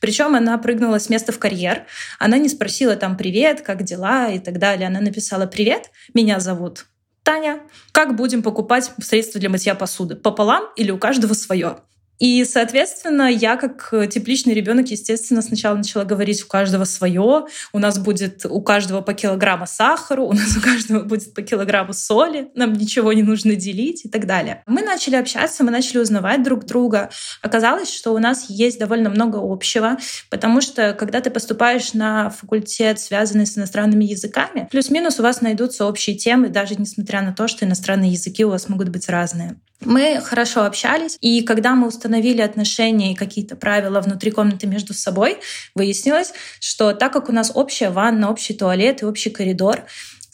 Причем 0.00 0.34
она 0.34 0.58
прыгнула 0.58 0.98
с 0.98 1.08
места 1.08 1.32
в 1.32 1.38
карьер. 1.38 1.86
Она 2.18 2.38
не 2.38 2.48
спросила 2.48 2.96
там 2.96 3.16
«Привет, 3.16 3.62
как 3.62 3.82
дела?» 3.82 4.30
и 4.30 4.38
так 4.38 4.58
далее. 4.58 4.88
Она 4.88 5.00
написала 5.00 5.46
«Привет, 5.46 5.90
меня 6.14 6.40
зовут 6.40 6.86
Таня, 7.22 7.60
как 7.92 8.16
будем 8.16 8.42
покупать 8.42 8.90
средства 9.00 9.38
для 9.40 9.48
мытья 9.48 9.74
посуды? 9.74 10.16
Пополам 10.16 10.64
или 10.76 10.90
у 10.90 10.98
каждого 10.98 11.34
свое? 11.34 11.78
И, 12.22 12.44
соответственно, 12.44 13.28
я 13.28 13.56
как 13.56 13.88
э, 13.90 14.06
тепличный 14.06 14.54
ребенок, 14.54 14.86
естественно, 14.86 15.42
сначала 15.42 15.74
начала 15.74 16.04
говорить 16.04 16.44
у 16.44 16.46
каждого 16.46 16.84
свое. 16.84 17.46
У 17.72 17.78
нас 17.80 17.98
будет 17.98 18.46
у 18.46 18.62
каждого 18.62 19.00
по 19.00 19.12
килограмму 19.12 19.66
сахара, 19.66 20.20
у 20.20 20.32
нас 20.32 20.56
у 20.56 20.60
каждого 20.60 21.02
будет 21.02 21.34
по 21.34 21.42
килограмму 21.42 21.92
соли, 21.92 22.48
нам 22.54 22.74
ничего 22.74 23.12
не 23.12 23.24
нужно 23.24 23.56
делить 23.56 24.04
и 24.04 24.08
так 24.08 24.28
далее. 24.28 24.62
Мы 24.68 24.82
начали 24.82 25.16
общаться, 25.16 25.64
мы 25.64 25.72
начали 25.72 25.98
узнавать 25.98 26.44
друг 26.44 26.64
друга. 26.64 27.10
Оказалось, 27.40 27.92
что 27.92 28.12
у 28.12 28.18
нас 28.20 28.48
есть 28.48 28.78
довольно 28.78 29.10
много 29.10 29.40
общего, 29.42 29.98
потому 30.30 30.60
что 30.60 30.92
когда 30.92 31.20
ты 31.22 31.28
поступаешь 31.28 31.92
на 31.92 32.30
факультет, 32.30 33.00
связанный 33.00 33.46
с 33.46 33.58
иностранными 33.58 34.04
языками, 34.04 34.68
плюс-минус 34.70 35.18
у 35.18 35.24
вас 35.24 35.40
найдутся 35.40 35.86
общие 35.86 36.14
темы, 36.14 36.50
даже 36.50 36.76
несмотря 36.76 37.20
на 37.20 37.32
то, 37.32 37.48
что 37.48 37.64
иностранные 37.64 38.12
языки 38.12 38.44
у 38.44 38.50
вас 38.50 38.68
могут 38.68 38.90
быть 38.90 39.08
разные. 39.08 39.56
Мы 39.84 40.20
хорошо 40.22 40.64
общались, 40.64 41.18
и 41.20 41.42
когда 41.42 41.74
мы 41.74 41.88
установили 41.88 42.11
отношения 42.44 43.12
и 43.12 43.16
какие-то 43.16 43.56
правила 43.56 44.00
внутри 44.00 44.30
комнаты 44.30 44.66
между 44.66 44.94
собой, 44.94 45.38
выяснилось, 45.74 46.32
что 46.60 46.92
так 46.92 47.12
как 47.12 47.28
у 47.28 47.32
нас 47.32 47.52
общая 47.54 47.90
ванна, 47.90 48.30
общий 48.30 48.54
туалет 48.54 49.02
и 49.02 49.06
общий 49.06 49.30
коридор, 49.30 49.84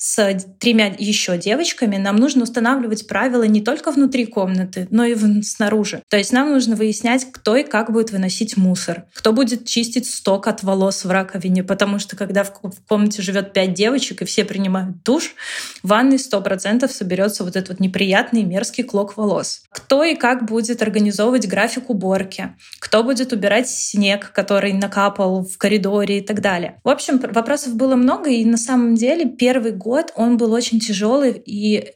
с 0.00 0.38
тремя 0.61 0.95
еще 0.97 1.37
девочками, 1.37 1.97
нам 1.97 2.17
нужно 2.17 2.45
устанавливать 2.45 3.09
правила 3.09 3.43
не 3.43 3.61
только 3.61 3.90
внутри 3.90 4.26
комнаты, 4.26 4.87
но 4.90 5.05
и 5.05 5.17
снаружи. 5.43 6.02
То 6.09 6.17
есть 6.17 6.33
нам 6.33 6.52
нужно 6.52 6.76
выяснять, 6.76 7.26
кто 7.33 7.57
и 7.57 7.64
как 7.64 7.90
будет 7.90 8.12
выносить 8.12 8.57
мусор, 8.57 9.07
кто 9.12 9.33
будет 9.33 9.67
чистить 9.67 10.09
сток 10.09 10.47
от 10.47 10.62
волос 10.62 11.05
в 11.05 11.11
раковине, 11.11 11.64
потому 11.64 11.99
что 11.99 12.14
когда 12.14 12.45
в 12.45 12.52
комнате 12.87 13.23
живет 13.23 13.52
пять 13.52 13.75
девочек 13.75 14.23
и 14.23 14.25
все 14.25 14.45
принимают 14.45 15.02
душ, 15.02 15.35
в 15.83 15.88
ванной 15.88 16.21
сто 16.21 16.40
процентов 16.40 16.93
соберется 16.93 17.43
вот 17.43 17.57
этот 17.57 17.71
вот 17.71 17.81
неприятный 17.81 18.45
мерзкий 18.45 18.85
клок 18.85 19.17
волос. 19.17 19.62
Кто 19.71 20.05
и 20.05 20.14
как 20.14 20.45
будет 20.45 20.81
организовывать 20.81 21.49
график 21.49 21.90
уборки, 21.90 22.55
кто 22.78 23.02
будет 23.02 23.33
убирать 23.33 23.69
снег, 23.69 24.31
который 24.33 24.73
накапал 24.75 25.43
в 25.43 25.59
коридоре 25.59 26.19
и 26.19 26.21
так 26.21 26.40
далее. 26.40 26.81
В 26.85 26.88
общем, 26.88 27.19
вопросов 27.19 27.75
было 27.75 27.97
много, 27.97 28.31
и 28.31 28.45
на 28.45 28.59
самом 28.59 28.95
деле 28.95 29.25
первый 29.28 29.73
год 29.73 29.88
год, 29.88 30.12
он 30.16 30.37
был 30.37 30.52
очень 30.52 30.80
тяжелый, 30.80 31.42
и 31.47 31.95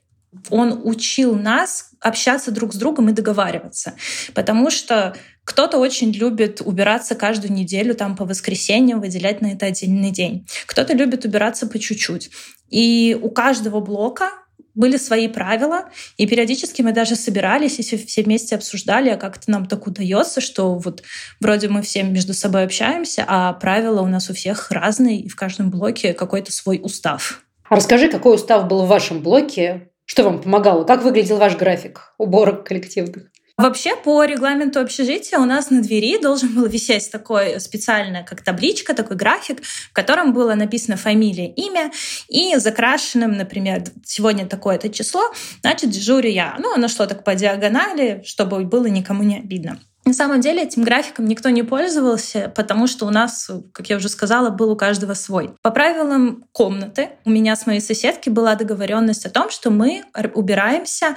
он 0.48 0.80
учил 0.84 1.34
нас 1.34 1.90
общаться 2.00 2.50
друг 2.50 2.72
с 2.72 2.76
другом 2.76 3.10
и 3.10 3.12
договариваться. 3.12 3.94
Потому 4.34 4.70
что 4.70 5.14
кто-то 5.44 5.78
очень 5.78 6.10
любит 6.10 6.62
убираться 6.64 7.14
каждую 7.14 7.52
неделю, 7.52 7.94
там 7.94 8.16
по 8.16 8.24
воскресеньям, 8.24 9.00
выделять 9.00 9.42
на 9.42 9.52
это 9.52 9.66
отдельный 9.66 10.10
день. 10.10 10.46
Кто-то 10.66 10.94
любит 10.94 11.24
убираться 11.24 11.66
по 11.66 11.78
чуть-чуть. 11.78 12.30
И 12.70 13.18
у 13.20 13.28
каждого 13.28 13.80
блока 13.80 14.30
были 14.74 14.96
свои 14.96 15.28
правила, 15.28 15.90
и 16.16 16.26
периодически 16.26 16.80
мы 16.80 16.92
даже 16.92 17.14
собирались 17.14 17.78
и 17.78 17.96
все 17.96 18.22
вместе 18.22 18.54
обсуждали, 18.54 19.10
а 19.10 19.18
как 19.18 19.36
это 19.36 19.50
нам 19.50 19.66
так 19.66 19.86
удается, 19.86 20.40
что 20.40 20.78
вот 20.78 21.02
вроде 21.40 21.68
мы 21.68 21.82
все 21.82 22.02
между 22.02 22.32
собой 22.32 22.64
общаемся, 22.64 23.24
а 23.28 23.52
правила 23.52 24.00
у 24.00 24.06
нас 24.06 24.30
у 24.30 24.34
всех 24.34 24.70
разные, 24.70 25.20
и 25.20 25.28
в 25.28 25.36
каждом 25.36 25.70
блоке 25.70 26.14
какой-то 26.14 26.52
свой 26.52 26.80
устав. 26.82 27.44
Расскажи, 27.72 28.08
какой 28.08 28.34
устав 28.34 28.68
был 28.68 28.84
в 28.84 28.88
вашем 28.88 29.22
блоке? 29.22 29.88
Что 30.04 30.24
вам 30.24 30.42
помогало? 30.42 30.84
Как 30.84 31.02
выглядел 31.02 31.38
ваш 31.38 31.56
график 31.56 32.12
уборок 32.18 32.66
коллективных? 32.66 33.30
Вообще, 33.56 33.96
по 33.96 34.22
регламенту 34.24 34.78
общежития 34.78 35.38
у 35.38 35.46
нас 35.46 35.70
на 35.70 35.80
двери 35.80 36.20
должен 36.20 36.54
был 36.54 36.66
висеть 36.66 37.10
такой 37.10 37.58
специальная, 37.60 38.24
как 38.24 38.42
табличка, 38.42 38.92
такой 38.92 39.16
график, 39.16 39.64
в 39.64 39.92
котором 39.94 40.34
было 40.34 40.52
написано 40.52 40.98
фамилия, 40.98 41.50
имя 41.50 41.90
и 42.28 42.56
закрашенным, 42.56 43.32
например, 43.32 43.84
сегодня 44.04 44.46
такое-то 44.46 44.90
число, 44.90 45.32
значит, 45.62 45.88
дежурю 45.88 46.28
я. 46.28 46.56
Ну, 46.58 46.74
оно 46.74 46.88
шло 46.88 47.06
так 47.06 47.24
по 47.24 47.34
диагонали, 47.34 48.22
чтобы 48.26 48.62
было 48.64 48.84
никому 48.84 49.22
не 49.22 49.38
обидно. 49.38 49.78
На 50.04 50.12
самом 50.12 50.40
деле 50.40 50.62
этим 50.62 50.82
графиком 50.82 51.26
никто 51.26 51.48
не 51.50 51.62
пользовался, 51.62 52.52
потому 52.54 52.86
что 52.86 53.06
у 53.06 53.10
нас, 53.10 53.50
как 53.72 53.88
я 53.88 53.96
уже 53.96 54.08
сказала, 54.08 54.50
был 54.50 54.72
у 54.72 54.76
каждого 54.76 55.14
свой. 55.14 55.54
По 55.62 55.70
правилам 55.70 56.44
комнаты 56.52 57.10
у 57.24 57.30
меня 57.30 57.54
с 57.54 57.66
моей 57.66 57.80
соседки 57.80 58.28
была 58.28 58.56
договоренность 58.56 59.26
о 59.26 59.30
том, 59.30 59.50
что 59.50 59.70
мы 59.70 60.02
убираемся 60.34 61.14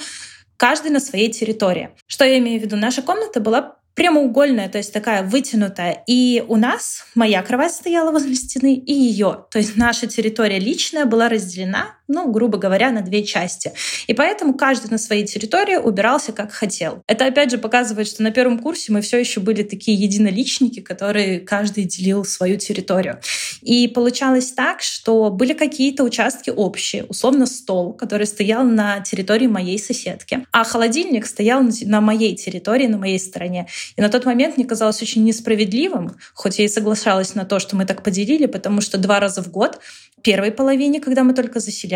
каждый 0.58 0.92
на 0.92 1.00
своей 1.00 1.32
территории. 1.32 1.90
Что 2.06 2.26
я 2.26 2.38
имею 2.38 2.60
в 2.60 2.64
виду? 2.64 2.76
Наша 2.76 3.02
комната 3.02 3.40
была 3.40 3.76
прямоугольная, 3.96 4.70
то 4.70 4.78
есть 4.78 4.94
такая 4.94 5.24
вытянутая. 5.24 6.04
И 6.06 6.44
у 6.48 6.58
нас 6.58 7.06
моя 7.16 7.42
кровать 7.42 7.74
стояла 7.74 8.12
возле 8.12 8.36
стены 8.36 8.76
и 8.76 8.94
ее. 8.94 9.46
То 9.50 9.58
есть 9.58 9.78
наша 9.78 10.06
территория 10.06 10.60
личная 10.60 11.06
была 11.06 11.30
разделена 11.30 11.96
ну, 12.08 12.32
грубо 12.32 12.58
говоря, 12.58 12.92
на 12.92 13.02
две 13.02 13.24
части. 13.24 13.74
И 14.08 14.14
поэтому 14.14 14.54
каждый 14.54 14.92
на 14.92 14.98
своей 14.98 15.26
территории 15.26 15.78
убирался 15.78 16.32
как 16.32 16.52
хотел. 16.52 17.04
Это, 17.08 17.26
опять 17.26 17.52
же, 17.52 17.58
показывает, 17.58 18.08
что 18.08 18.24
на 18.24 18.32
первом 18.32 18.60
курсе 18.60 18.92
мы 18.92 19.02
все 19.02 19.18
еще 19.18 19.40
были 19.40 19.64
такие 19.64 19.98
единоличники, 19.98 20.82
которые 20.82 21.40
каждый 21.40 21.86
делил 21.86 22.26
свою 22.26 22.58
территорию. 22.58 23.20
И 23.62 23.88
получалось 23.88 24.52
так, 24.52 24.82
что 24.82 25.30
были 25.30 25.54
какие-то 25.54 26.04
участки 26.04 26.50
общие, 26.50 27.06
условно 27.06 27.46
стол, 27.46 27.94
который 27.94 28.28
стоял 28.28 28.64
на 28.64 29.00
территории 29.02 29.48
моей 29.48 29.80
соседки, 29.80 30.46
а 30.52 30.64
холодильник 30.64 31.26
стоял 31.26 31.64
на 31.84 32.02
моей 32.02 32.36
территории, 32.36 32.88
на 32.88 32.98
моей 32.98 33.20
стороне. 33.20 33.68
И 33.96 34.02
на 34.02 34.10
тот 34.10 34.26
момент 34.26 34.58
мне 34.58 34.66
казалось 34.66 35.02
очень 35.02 35.24
несправедливым, 35.24 36.18
хоть 36.34 36.60
я 36.60 36.66
и 36.66 36.68
соглашалась 36.68 37.36
на 37.36 37.46
то, 37.46 37.60
что 37.60 37.76
мы 37.76 37.86
так 37.86 38.04
поделили, 38.04 38.46
потому 38.46 38.82
что 38.82 38.98
два 38.98 39.20
раза 39.20 39.42
в 39.42 39.50
год 39.50 39.80
первой 40.26 40.52
половине, 40.52 41.00
когда 41.00 41.24
мы 41.24 41.34
только 41.36 41.60
заселялись, 41.60 41.95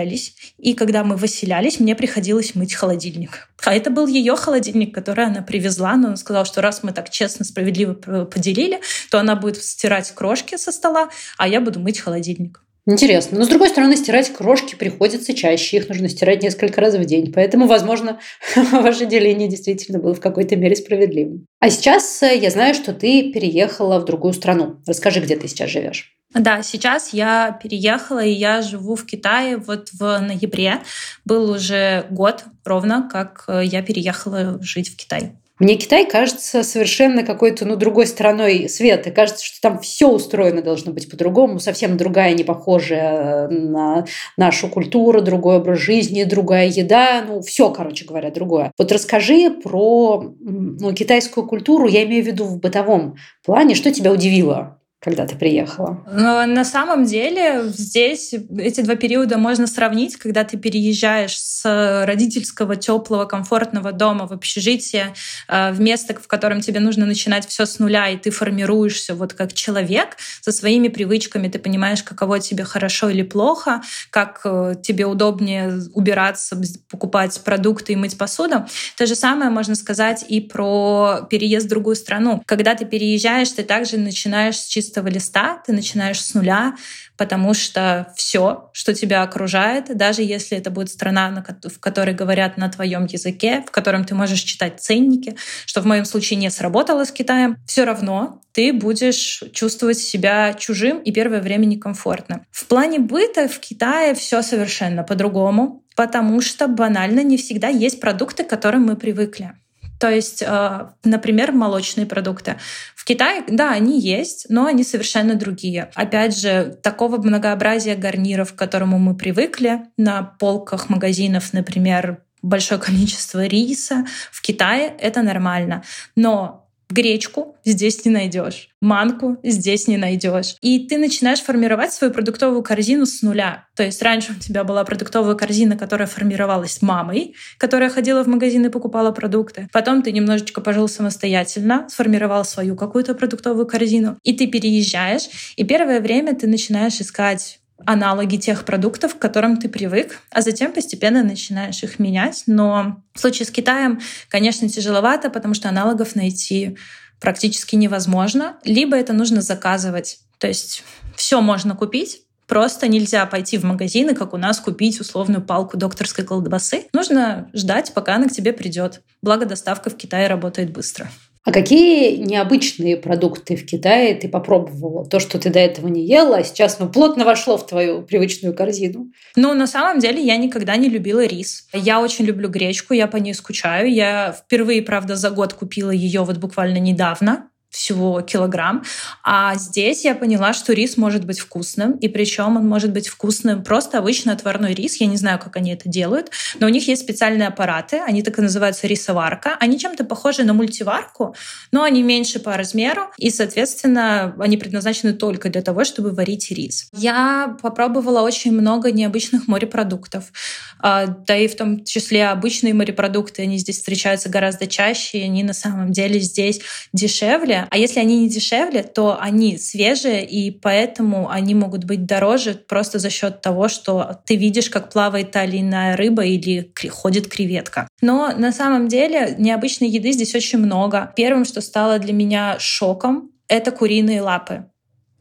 и 0.57 0.73
когда 0.73 1.03
мы 1.03 1.15
выселялись, 1.15 1.79
мне 1.79 1.95
приходилось 1.95 2.55
мыть 2.55 2.73
холодильник. 2.73 3.49
А 3.63 3.75
это 3.75 3.89
был 3.89 4.07
ее 4.07 4.35
холодильник, 4.35 4.93
который 4.93 5.25
она 5.25 5.41
привезла, 5.41 5.95
но 5.95 6.07
она 6.07 6.17
сказала, 6.17 6.45
что 6.45 6.61
раз 6.61 6.83
мы 6.83 6.91
так 6.91 7.09
честно, 7.09 7.45
справедливо 7.45 7.93
поделили, 7.93 8.79
то 9.11 9.19
она 9.19 9.35
будет 9.35 9.63
стирать 9.63 10.11
крошки 10.11 10.57
со 10.57 10.71
стола, 10.71 11.09
а 11.37 11.47
я 11.47 11.61
буду 11.61 11.79
мыть 11.79 11.99
холодильник. 11.99 12.63
Интересно. 12.89 13.37
Но, 13.37 13.45
с 13.45 13.49
другой 13.49 13.69
стороны, 13.69 13.95
стирать 13.95 14.33
крошки 14.33 14.73
приходится 14.73 15.35
чаще. 15.35 15.77
Их 15.77 15.89
нужно 15.89 16.09
стирать 16.09 16.41
несколько 16.41 16.81
раз 16.81 16.95
в 16.95 17.05
день. 17.05 17.31
Поэтому, 17.31 17.67
возможно, 17.67 18.19
ваше 18.71 19.05
деление 19.05 19.47
действительно 19.47 19.99
было 19.99 20.15
в 20.15 20.19
какой-то 20.19 20.55
мере 20.55 20.75
справедливым. 20.75 21.45
А 21.59 21.69
сейчас 21.69 22.23
э, 22.23 22.35
я 22.35 22.49
знаю, 22.49 22.73
что 22.73 22.93
ты 22.93 23.31
переехала 23.31 23.99
в 23.99 24.05
другую 24.05 24.33
страну. 24.33 24.77
Расскажи, 24.87 25.19
где 25.19 25.35
ты 25.35 25.47
сейчас 25.47 25.69
живешь. 25.69 26.18
Да, 26.33 26.62
сейчас 26.62 27.12
я 27.12 27.57
переехала, 27.62 28.24
и 28.24 28.31
я 28.31 28.62
живу 28.62 28.95
в 28.95 29.05
Китае 29.05 29.57
вот 29.57 29.89
в 29.93 30.19
ноябре. 30.19 30.81
Был 31.25 31.50
уже 31.51 32.05
год 32.12 32.45
ровно, 32.63 33.09
как 33.12 33.45
э, 33.48 33.63
я 33.65 33.81
переехала 33.81 34.62
жить 34.62 34.89
в 34.89 34.95
Китай. 34.95 35.33
Мне 35.59 35.75
Китай 35.75 36.09
кажется 36.09 36.63
совершенно 36.63 37.24
какой-то, 37.24 37.65
ну, 37.65 37.75
другой 37.75 38.07
стороной 38.07 38.69
света. 38.69 39.12
Кажется, 39.12 39.43
что 39.43 39.59
там 39.59 39.79
все 39.79 40.07
устроено 40.07 40.62
должно 40.62 40.93
быть 40.93 41.09
по-другому, 41.09 41.59
совсем 41.59 41.98
другая, 41.98 42.33
не 42.33 42.45
похожая 42.45 43.50
на 43.50 44.05
нашу 44.38 44.69
культуру, 44.69 45.21
другой 45.21 45.57
образ 45.57 45.79
жизни, 45.79 46.24
другая 46.24 46.67
еда, 46.67 47.25
ну, 47.27 47.41
все, 47.41 47.71
короче 47.71 48.05
говоря, 48.05 48.31
другое. 48.31 48.71
Вот 48.77 48.91
расскажи 48.93 49.50
про 49.50 50.33
ну, 50.39 50.93
китайскую 50.93 51.45
культуру, 51.45 51.88
я 51.88 52.05
имею 52.05 52.24
в 52.24 52.27
виду 52.27 52.45
в 52.45 52.59
бытовом 52.59 53.17
плане, 53.43 53.75
что 53.75 53.91
тебя 53.91 54.13
удивило? 54.13 54.78
Когда 55.01 55.25
ты 55.25 55.35
приехала? 55.37 56.03
Но 56.11 56.45
на 56.45 56.65
самом 56.65 57.05
деле 57.05 57.63
здесь 57.67 58.33
эти 58.33 58.81
два 58.81 58.95
периода 58.95 59.37
можно 59.37 59.65
сравнить, 59.65 60.17
когда 60.17 60.43
ты 60.43 60.57
переезжаешь 60.57 61.39
с 61.39 62.05
родительского 62.05 62.75
теплого 62.75 63.23
комфортного 63.23 63.93
дома 63.93 64.27
в 64.27 64.33
общежитие 64.33 65.13
э, 65.47 65.71
в 65.71 65.79
место, 65.79 66.13
в 66.15 66.27
котором 66.27 66.59
тебе 66.59 66.81
нужно 66.81 67.05
начинать 67.05 67.47
все 67.47 67.65
с 67.65 67.79
нуля, 67.79 68.09
и 68.09 68.17
ты 68.17 68.29
формируешься 68.29 69.15
вот 69.15 69.33
как 69.33 69.53
человек 69.53 70.17
со 70.41 70.51
своими 70.51 70.89
привычками, 70.89 71.47
ты 71.47 71.59
понимаешь, 71.59 72.03
каково 72.03 72.41
тебе 72.41 72.65
хорошо 72.65 73.09
или 73.09 73.23
плохо, 73.23 73.81
как 74.09 74.41
э, 74.43 74.75
тебе 74.83 75.05
удобнее 75.05 75.79
убираться, 75.93 76.61
покупать 76.89 77.39
продукты 77.45 77.93
и 77.93 77.95
мыть 77.95 78.17
посуду. 78.17 78.65
То 78.97 79.05
же 79.05 79.15
самое 79.15 79.49
можно 79.49 79.75
сказать 79.75 80.25
и 80.27 80.41
про 80.41 81.21
переезд 81.29 81.67
в 81.67 81.69
другую 81.69 81.95
страну. 81.95 82.43
Когда 82.45 82.75
ты 82.75 82.83
переезжаешь, 82.83 83.51
ты 83.51 83.63
также 83.63 83.97
начинаешь 83.97 84.57
с 84.57 84.65
чисто 84.65 84.88
чистого 84.89 85.08
листа, 85.08 85.62
ты 85.65 85.72
начинаешь 85.72 86.22
с 86.22 86.34
нуля, 86.34 86.75
потому 87.15 87.53
что 87.53 88.12
все, 88.15 88.69
что 88.74 88.93
тебя 88.93 89.22
окружает, 89.22 89.96
даже 89.96 90.24
если 90.24 90.58
это 90.58 90.72
будет 90.72 90.89
страна, 90.89 91.46
в 91.63 91.79
которой 91.79 92.15
говорят 92.15 92.58
на 92.58 92.69
твоем 92.69 93.05
языке, 93.05 93.63
в 93.67 93.72
котором 93.72 94.03
ты 94.03 94.15
можешь 94.15 94.41
читать 94.41 94.81
ценники, 94.81 95.36
что 95.65 95.81
в 95.81 95.86
моем 95.86 96.05
случае 96.05 96.39
не 96.39 96.50
сработало 96.50 97.05
с 97.05 97.12
Китаем, 97.12 97.58
все 97.67 97.84
равно 97.84 98.41
ты 98.51 98.74
будешь 98.74 99.43
чувствовать 99.53 100.00
себя 100.00 100.53
чужим 100.53 101.00
и 101.00 101.12
первое 101.12 101.41
время 101.41 101.65
некомфортно. 101.65 102.46
В 102.51 102.65
плане 102.65 103.00
быта 103.00 103.48
в 103.48 103.60
Китае 103.60 104.15
все 104.15 104.41
совершенно 104.41 105.03
по-другому, 105.03 105.84
потому 105.96 106.41
что 106.41 106.67
банально 106.67 107.24
не 107.24 107.38
всегда 107.38 107.67
есть 107.67 108.00
продукты, 108.00 108.43
к 108.43 108.50
которым 108.50 108.86
мы 108.86 108.96
привыкли. 108.96 109.53
То 109.99 110.09
есть, 110.09 110.41
э, 110.41 110.87
например, 111.03 111.51
молочные 111.51 112.07
продукты. 112.07 112.55
В 112.95 113.03
Китае, 113.03 113.43
да, 113.47 113.71
они 113.71 113.99
есть, 113.99 114.45
но 114.49 114.65
они 114.65 114.83
совершенно 114.83 115.35
другие. 115.35 115.91
Опять 115.93 116.39
же, 116.39 116.77
такого 116.81 117.17
многообразия 117.17 117.95
гарниров, 117.95 118.53
к 118.53 118.55
которому 118.57 118.97
мы 118.97 119.15
привыкли 119.15 119.81
на 119.97 120.23
полках 120.23 120.89
магазинов, 120.89 121.51
например, 121.53 122.23
большое 122.41 122.79
количество 122.81 123.45
риса 123.45 124.05
в 124.31 124.41
Китае, 124.41 124.95
это 124.99 125.21
нормально. 125.21 125.83
Но 126.15 126.68
Гречку 126.91 127.55
здесь 127.65 128.03
не 128.03 128.12
найдешь, 128.12 128.69
манку 128.81 129.38
здесь 129.43 129.88
не 129.88 129.98
найдешь. 129.98 130.55
И 130.62 130.88
ты 130.88 130.98
начинаешь 130.98 131.39
формировать 131.39 131.93
свою 131.93 132.12
продуктовую 132.12 132.63
корзину 132.63 133.05
с 133.05 133.22
нуля. 133.22 133.67
То 133.75 133.84
есть 133.84 134.01
раньше 134.01 134.31
у 134.34 134.39
тебя 134.39 134.63
была 134.63 134.84
продуктовая 134.84 135.36
корзина, 135.36 135.77
которая 135.77 136.08
формировалась 136.08 136.81
мамой, 136.81 137.36
которая 137.60 137.91
ходила 137.91 138.24
в 138.24 138.27
магазин 138.27 138.65
и 138.65 138.69
покупала 138.69 139.12
продукты. 139.12 139.69
Потом 139.72 140.01
ты 140.01 140.12
немножечко 140.12 140.62
пожил 140.62 140.88
самостоятельно, 140.88 141.88
сформировал 141.89 142.43
свою 142.43 142.75
какую-то 142.75 143.13
продуктовую 143.13 143.67
корзину, 143.67 144.17
и 144.24 144.34
ты 144.34 144.48
переезжаешь, 144.48 145.29
и 145.58 145.63
первое 145.63 146.01
время 146.01 146.36
ты 146.36 146.48
начинаешь 146.48 147.00
искать 147.01 147.60
аналоги 147.86 148.38
тех 148.38 148.65
продуктов, 148.65 149.15
к 149.15 149.19
которым 149.19 149.57
ты 149.57 149.69
привык, 149.69 150.21
а 150.31 150.41
затем 150.41 150.71
постепенно 150.71 151.24
начинаешь 151.24 151.83
их 151.83 152.00
менять. 152.00 152.43
Но 152.48 153.01
в 153.13 153.19
случае 153.19 153.45
с 153.45 153.51
Китаем, 153.51 154.00
конечно, 154.27 154.67
тяжеловато, 154.69 155.29
потому 155.29 155.53
что 155.53 155.69
аналогов 155.69 156.15
найти 156.15 156.77
практически 157.19 157.75
невозможно. 157.75 158.57
Либо 158.63 158.95
это 158.95 159.13
нужно 159.13 159.41
заказывать. 159.41 160.19
То 160.38 160.48
есть 160.48 160.83
все 161.15 161.41
можно 161.41 161.75
купить, 161.75 162.21
Просто 162.50 162.88
нельзя 162.88 163.27
пойти 163.27 163.59
в 163.59 163.63
магазин 163.63 164.09
и, 164.09 164.15
как 164.15 164.33
у 164.33 164.38
нас, 164.38 164.59
купить 164.59 165.00
условную 165.00 165.39
палку 165.39 165.77
докторской 165.77 166.25
колбасы. 166.25 166.88
Нужно 166.93 167.48
ждать, 167.53 167.93
пока 167.93 168.15
она 168.15 168.27
к 168.27 168.31
тебе 168.31 168.53
придет. 168.53 169.01
Благо, 169.21 169.45
доставка 169.45 169.91
в 169.91 169.95
Китае 169.95 170.27
работает 170.27 170.71
быстро. 170.71 171.12
А 171.46 171.51
какие 171.51 172.17
необычные 172.17 172.98
продукты 172.98 173.55
в 173.55 173.65
Китае 173.65 174.15
ты 174.15 174.27
попробовала? 174.27 175.05
То, 175.05 175.19
что 175.19 175.39
ты 175.39 175.50
до 175.50 175.60
этого 175.60 175.88
не 175.88 176.05
ела, 176.05 176.38
а 176.38 176.43
сейчас 176.43 176.79
ну, 176.79 176.89
плотно 176.89 177.24
вошло 177.24 177.58
в 177.58 177.65
твою 177.65 178.01
привычную 178.01 178.53
корзину. 178.53 179.12
Ну, 179.36 179.53
на 179.53 179.65
самом 179.65 180.00
деле, 180.00 180.22
я 180.22 180.38
никогда 180.38 180.75
не 180.75 180.89
любила 180.89 181.25
рис. 181.25 181.67
Я 181.74 182.01
очень 182.01 182.25
люблю 182.25 182.50
гречку, 182.50 182.93
я 182.93 183.08
по 183.08 183.17
ней 183.17 183.34
скучаю. 183.34 183.91
Я 183.91 184.34
впервые, 184.34 184.81
правда, 184.81 185.15
за 185.15 185.29
год 185.31 185.53
купила 185.53 185.91
ее 185.91 186.24
вот 186.24 186.38
буквально 186.38 186.77
недавно 186.77 187.50
всего 187.69 188.21
килограмм. 188.21 188.83
А 189.23 189.55
здесь 189.55 190.03
я 190.03 190.15
поняла, 190.15 190.53
что 190.53 190.73
рис 190.73 190.97
может 190.97 191.25
быть 191.25 191.39
вкусным, 191.39 191.93
и 191.93 192.07
причем 192.07 192.57
он 192.57 192.67
может 192.67 192.91
быть 192.91 193.07
вкусным 193.07 193.63
просто 193.63 193.99
обычно 193.99 194.33
отварной 194.33 194.73
рис. 194.73 194.95
Я 194.95 195.07
не 195.07 195.17
знаю, 195.17 195.39
как 195.39 195.55
они 195.55 195.71
это 195.73 195.88
делают, 195.88 196.31
но 196.59 196.67
у 196.67 196.69
них 196.69 196.88
есть 196.88 197.03
специальные 197.03 197.47
аппараты, 197.47 197.97
они 197.97 198.23
так 198.23 198.39
и 198.39 198.41
называются 198.41 198.88
рисоварка. 198.88 199.55
Они 199.59 199.79
чем-то 199.79 200.03
похожи 200.03 200.43
на 200.43 200.53
мультиварку, 200.53 201.35
но 201.71 201.83
они 201.83 202.01
меньше 202.01 202.39
по 202.39 202.57
размеру, 202.57 203.03
и, 203.17 203.29
соответственно, 203.29 204.35
они 204.39 204.57
предназначены 204.57 205.13
только 205.13 205.49
для 205.49 205.61
того, 205.61 205.83
чтобы 205.83 206.11
варить 206.11 206.51
рис. 206.51 206.89
Я 206.93 207.57
попробовала 207.61 208.21
очень 208.21 208.51
много 208.51 208.91
необычных 208.91 209.47
морепродуктов, 209.47 210.31
а, 210.79 211.05
да 211.07 211.38
и 211.38 211.47
в 211.47 211.55
том 211.55 211.83
числе 211.83 212.27
обычные 212.27 212.73
морепродукты, 212.73 213.43
они 213.43 213.57
здесь 213.57 213.77
встречаются 213.77 214.29
гораздо 214.29 214.65
чаще, 214.65 215.19
и 215.19 215.23
они 215.23 215.43
на 215.43 215.53
самом 215.53 215.91
деле 215.91 216.19
здесь 216.19 216.61
дешевле, 216.93 217.58
а 217.69 217.77
если 217.77 217.99
они 217.99 218.19
не 218.19 218.29
дешевле, 218.29 218.83
то 218.83 219.17
они 219.19 219.57
свежие, 219.57 220.25
и 220.25 220.51
поэтому 220.51 221.29
они 221.29 221.55
могут 221.55 221.83
быть 221.83 222.05
дороже 222.05 222.53
просто 222.53 222.99
за 222.99 223.09
счет 223.09 223.41
того, 223.41 223.67
что 223.67 224.21
ты 224.25 224.35
видишь, 224.35 224.69
как 224.69 224.91
плавает 224.91 225.31
та 225.31 225.45
или 225.45 225.59
иная 225.59 225.95
рыба 225.95 226.25
или 226.25 226.71
ходит 226.89 227.27
креветка. 227.27 227.87
Но 228.01 228.31
на 228.35 228.51
самом 228.51 228.87
деле 228.87 229.35
необычной 229.37 229.89
еды 229.89 230.11
здесь 230.11 230.35
очень 230.35 230.59
много. 230.59 231.13
Первым, 231.15 231.45
что 231.45 231.61
стало 231.61 231.99
для 231.99 232.13
меня 232.13 232.57
шоком, 232.59 233.31
это 233.47 233.71
куриные 233.71 234.21
лапы. 234.21 234.65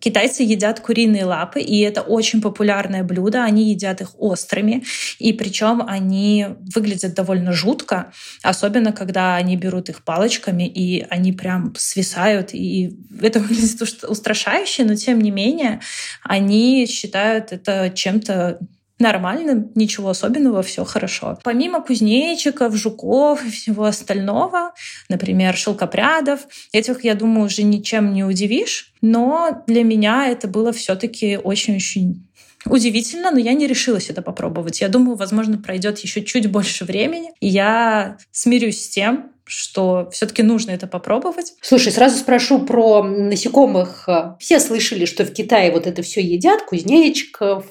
Китайцы 0.01 0.43
едят 0.43 0.81
куриные 0.81 1.25
лапы, 1.25 1.61
и 1.61 1.81
это 1.81 2.03
очень 2.03 2.41
популярное 2.41 3.03
блюдо. 3.03 3.45
Они 3.45 3.71
едят 3.71 4.01
их 4.01 4.13
острыми, 4.19 4.85
и 5.19 5.33
причем 5.33 5.83
они 5.87 6.47
выглядят 6.75 7.15
довольно 7.15 7.53
жутко, 7.53 8.13
особенно 8.43 8.93
когда 8.93 9.35
они 9.37 9.57
берут 9.57 9.89
их 9.89 10.05
палочками, 10.05 10.69
и 10.69 11.05
они 11.11 11.33
прям 11.33 11.75
свисают, 11.77 12.55
и 12.55 12.97
это 13.21 13.41
выглядит 13.41 13.83
устрашающе, 13.83 14.85
но 14.85 14.95
тем 14.95 15.21
не 15.21 15.31
менее 15.31 15.81
они 16.23 16.87
считают 16.87 17.53
это 17.53 17.91
чем-то 17.91 18.61
нормально, 18.99 19.71
ничего 19.75 20.11
особенного, 20.11 20.63
все 20.63 20.85
хорошо. 20.85 21.39
Помимо 21.45 21.81
кузнечиков, 21.83 22.75
жуков 22.75 23.45
и 23.45 23.51
всего 23.51 23.85
остального, 23.85 24.73
например, 25.09 25.57
шелкопрядов, 25.57 26.41
этих, 26.73 27.05
я 27.05 27.15
думаю, 27.15 27.47
уже 27.47 27.63
ничем 27.63 28.13
не 28.13 28.25
удивишь, 28.25 28.93
но 29.01 29.63
для 29.67 29.85
меня 29.85 30.29
это 30.29 30.49
было 30.49 30.73
все-таки 30.73 31.37
очень-очень 31.37 32.29
удивительно, 32.67 33.31
но 33.31 33.39
я 33.39 33.55
не 33.55 33.67
решилась 33.67 34.11
это 34.11 34.23
попробовать. 34.23 34.81
Я 34.81 34.89
думаю, 34.89 35.17
возможно, 35.17 35.59
пройдет 35.59 35.99
еще 36.01 36.23
чуть 36.23 36.51
больше 36.51 36.85
времени, 36.85 37.31
и 37.41 37.49
я 37.49 38.19
смирюсь 38.33 38.83
с 38.83 38.89
тем, 38.89 39.33
что 39.49 40.09
все-таки 40.13 40.43
нужно 40.43 40.73
это 40.73 40.87
попробовать. 40.87 41.55
Слушай, 41.61 41.93
сразу 41.93 42.19
спрошу 42.19 42.61
про 42.61 43.03
насекомых. 43.03 44.09
Все 44.39 44.61
слышали, 44.61 45.07
что 45.07 45.25
в 45.25 45.33
Китае 45.33 45.73
вот 45.73 45.87
это 45.87 46.03
все 46.03 46.21
едят, 46.21 46.63
кузнечиков, 46.63 47.65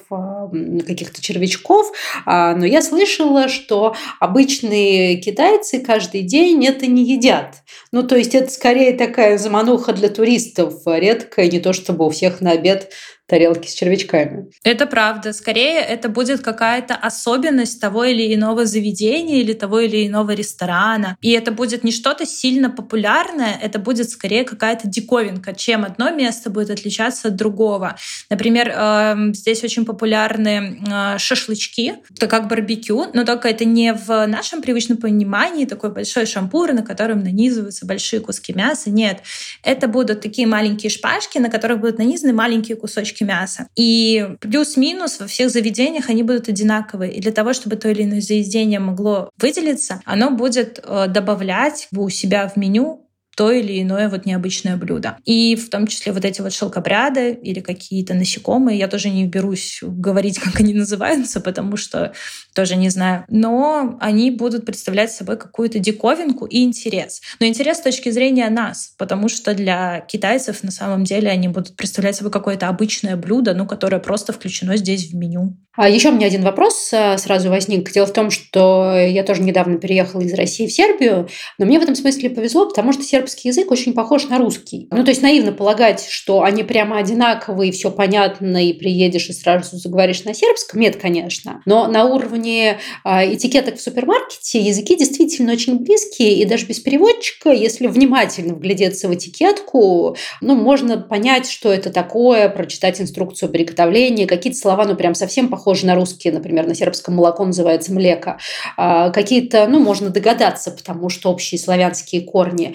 каких-то 0.86 1.22
червячков, 1.22 1.92
а, 2.26 2.54
но 2.54 2.66
я 2.66 2.82
слышала, 2.82 3.48
что 3.48 3.94
обычные 4.20 5.16
китайцы 5.16 5.80
каждый 5.80 6.22
день 6.22 6.66
это 6.66 6.86
не 6.86 7.04
едят. 7.04 7.62
Ну, 7.92 8.02
то 8.02 8.16
есть 8.16 8.34
это 8.34 8.50
скорее 8.50 8.92
такая 8.92 9.38
замануха 9.38 9.92
для 9.92 10.08
туристов, 10.08 10.82
редкая, 10.86 11.48
не 11.48 11.60
то 11.60 11.72
чтобы 11.72 12.06
у 12.06 12.10
всех 12.10 12.40
на 12.40 12.52
обед 12.52 12.92
тарелки 13.28 13.68
с 13.68 13.74
червячками. 13.74 14.50
Это 14.64 14.86
правда. 14.86 15.32
Скорее, 15.34 15.80
это 15.80 16.08
будет 16.08 16.40
какая-то 16.40 16.94
особенность 16.94 17.78
того 17.80 18.04
или 18.04 18.34
иного 18.34 18.64
заведения 18.64 19.40
или 19.40 19.52
того 19.52 19.80
или 19.80 20.06
иного 20.06 20.30
ресторана. 20.30 21.16
И 21.20 21.32
это 21.32 21.52
будет 21.52 21.84
не 21.84 21.92
что-то 21.92 22.24
сильно 22.24 22.70
популярное, 22.70 23.58
это 23.62 23.78
будет 23.78 24.08
скорее 24.08 24.44
какая-то 24.44 24.88
диковинка, 24.88 25.54
чем 25.54 25.84
одно 25.84 26.10
место 26.10 26.48
будет 26.48 26.70
отличаться 26.70 27.28
от 27.28 27.36
другого. 27.36 27.98
Например, 28.30 28.70
эм, 28.70 29.34
здесь 29.34 29.62
очень 29.62 29.84
популярны 29.84 30.80
э, 30.90 31.18
шашлычки, 31.18 31.96
это 32.16 32.28
как 32.28 32.48
барбекю, 32.48 33.08
но 33.12 33.24
только 33.24 33.48
это 33.48 33.66
не 33.66 33.92
в 33.92 34.26
нашем 34.26 34.62
привычном 34.62 34.96
понимании 34.96 35.66
такой 35.66 35.92
большой 35.92 36.24
шампур, 36.24 36.72
на 36.72 36.82
котором 36.82 37.22
нанизываются 37.22 37.84
большие 37.84 38.20
куски 38.20 38.54
мяса. 38.54 38.88
Нет, 38.88 39.18
это 39.62 39.86
будут 39.86 40.22
такие 40.22 40.46
маленькие 40.46 40.88
шпажки, 40.88 41.36
на 41.38 41.50
которых 41.50 41.80
будут 41.80 41.98
нанизаны 41.98 42.32
маленькие 42.32 42.76
кусочки 42.76 43.17
кусочки 43.18 43.24
мяса. 43.24 43.68
И 43.76 44.36
плюс-минус 44.40 45.20
во 45.20 45.26
всех 45.26 45.50
заведениях 45.50 46.08
они 46.08 46.22
будут 46.22 46.48
одинаковые. 46.48 47.12
И 47.12 47.20
для 47.20 47.32
того, 47.32 47.52
чтобы 47.52 47.76
то 47.76 47.88
или 47.88 48.02
иное 48.02 48.20
заведение 48.20 48.80
могло 48.80 49.30
выделиться, 49.38 50.00
оно 50.04 50.30
будет 50.30 50.80
э, 50.82 51.06
добавлять 51.08 51.88
у 51.94 52.08
себя 52.08 52.48
в 52.48 52.56
меню 52.56 53.07
то 53.38 53.52
или 53.52 53.80
иное 53.80 54.08
вот 54.08 54.26
необычное 54.26 54.76
блюдо. 54.76 55.16
И 55.24 55.54
в 55.54 55.70
том 55.70 55.86
числе 55.86 56.10
вот 56.10 56.24
эти 56.24 56.40
вот 56.40 56.52
шелкопряды 56.52 57.30
или 57.34 57.60
какие-то 57.60 58.14
насекомые, 58.14 58.76
я 58.76 58.88
тоже 58.88 59.10
не 59.10 59.26
берусь 59.26 59.78
говорить, 59.80 60.38
как 60.40 60.58
они 60.58 60.74
называются, 60.74 61.40
потому 61.40 61.76
что 61.76 62.12
тоже 62.52 62.74
не 62.74 62.88
знаю. 62.88 63.24
Но 63.28 63.96
они 64.00 64.32
будут 64.32 64.66
представлять 64.66 65.12
собой 65.12 65.36
какую-то 65.36 65.78
диковинку 65.78 66.46
и 66.46 66.64
интерес. 66.64 67.20
Но 67.38 67.46
интерес 67.46 67.78
с 67.78 67.82
точки 67.82 68.10
зрения 68.10 68.50
нас, 68.50 68.94
потому 68.98 69.28
что 69.28 69.54
для 69.54 70.00
китайцев 70.00 70.64
на 70.64 70.72
самом 70.72 71.04
деле 71.04 71.30
они 71.30 71.46
будут 71.46 71.76
представлять 71.76 72.16
собой 72.16 72.32
какое-то 72.32 72.66
обычное 72.66 73.14
блюдо, 73.14 73.54
ну, 73.54 73.68
которое 73.68 74.00
просто 74.00 74.32
включено 74.32 74.76
здесь 74.76 75.12
в 75.12 75.14
меню. 75.14 75.56
А 75.76 75.88
еще 75.88 76.08
у 76.08 76.12
меня 76.12 76.26
один 76.26 76.42
вопрос 76.42 76.90
э, 76.92 77.16
сразу 77.18 77.50
возник. 77.50 77.92
Дело 77.92 78.06
в 78.06 78.12
том, 78.12 78.32
что 78.32 78.98
я 78.98 79.22
тоже 79.22 79.42
недавно 79.42 79.78
переехала 79.78 80.22
из 80.22 80.34
России 80.34 80.66
в 80.66 80.72
Сербию, 80.72 81.28
но 81.56 81.66
мне 81.66 81.78
в 81.78 81.82
этом 81.84 81.94
смысле 81.94 82.30
повезло, 82.30 82.68
потому 82.68 82.92
что 82.92 83.04
сербский 83.28 83.48
язык 83.48 83.70
очень 83.70 83.92
похож 83.92 84.28
на 84.28 84.38
русский. 84.38 84.88
Ну, 84.90 85.04
то 85.04 85.10
есть 85.10 85.22
наивно 85.22 85.52
полагать, 85.52 86.06
что 86.08 86.42
они 86.42 86.62
прямо 86.62 86.98
одинаковые, 86.98 87.72
все 87.72 87.90
понятно, 87.90 88.66
и 88.66 88.72
приедешь 88.72 89.28
и 89.28 89.32
сразу 89.32 89.76
заговоришь 89.76 90.24
на 90.24 90.34
сербском. 90.34 90.80
Нет, 90.80 90.96
конечно. 90.96 91.60
Но 91.66 91.86
на 91.88 92.04
уровне 92.06 92.78
а, 93.04 93.24
этикеток 93.24 93.76
в 93.76 93.80
супермаркете 93.80 94.60
языки 94.60 94.96
действительно 94.96 95.52
очень 95.52 95.78
близкие, 95.78 96.34
и 96.34 96.44
даже 96.46 96.66
без 96.66 96.80
переводчика, 96.80 97.50
если 97.50 97.86
внимательно 97.86 98.54
вглядеться 98.54 99.08
в 99.08 99.14
этикетку, 99.14 100.16
ну, 100.40 100.54
можно 100.54 100.96
понять, 100.96 101.50
что 101.50 101.72
это 101.72 101.90
такое, 101.90 102.48
прочитать 102.48 103.00
инструкцию 103.00 103.50
приготовления, 103.50 104.26
какие-то 104.26 104.58
слова, 104.58 104.84
ну, 104.86 104.96
прям 104.96 105.14
совсем 105.14 105.48
похожи 105.48 105.86
на 105.86 105.94
русские, 105.94 106.32
например, 106.32 106.66
на 106.66 106.74
сербском 106.74 107.16
молоко 107.16 107.44
называется 107.44 107.92
млека. 107.92 108.38
А, 108.76 109.10
какие-то, 109.10 109.66
ну, 109.68 109.80
можно 109.80 110.08
догадаться, 110.08 110.70
потому 110.70 111.10
что 111.10 111.30
общие 111.30 111.58
славянские 111.58 112.22
корни. 112.22 112.74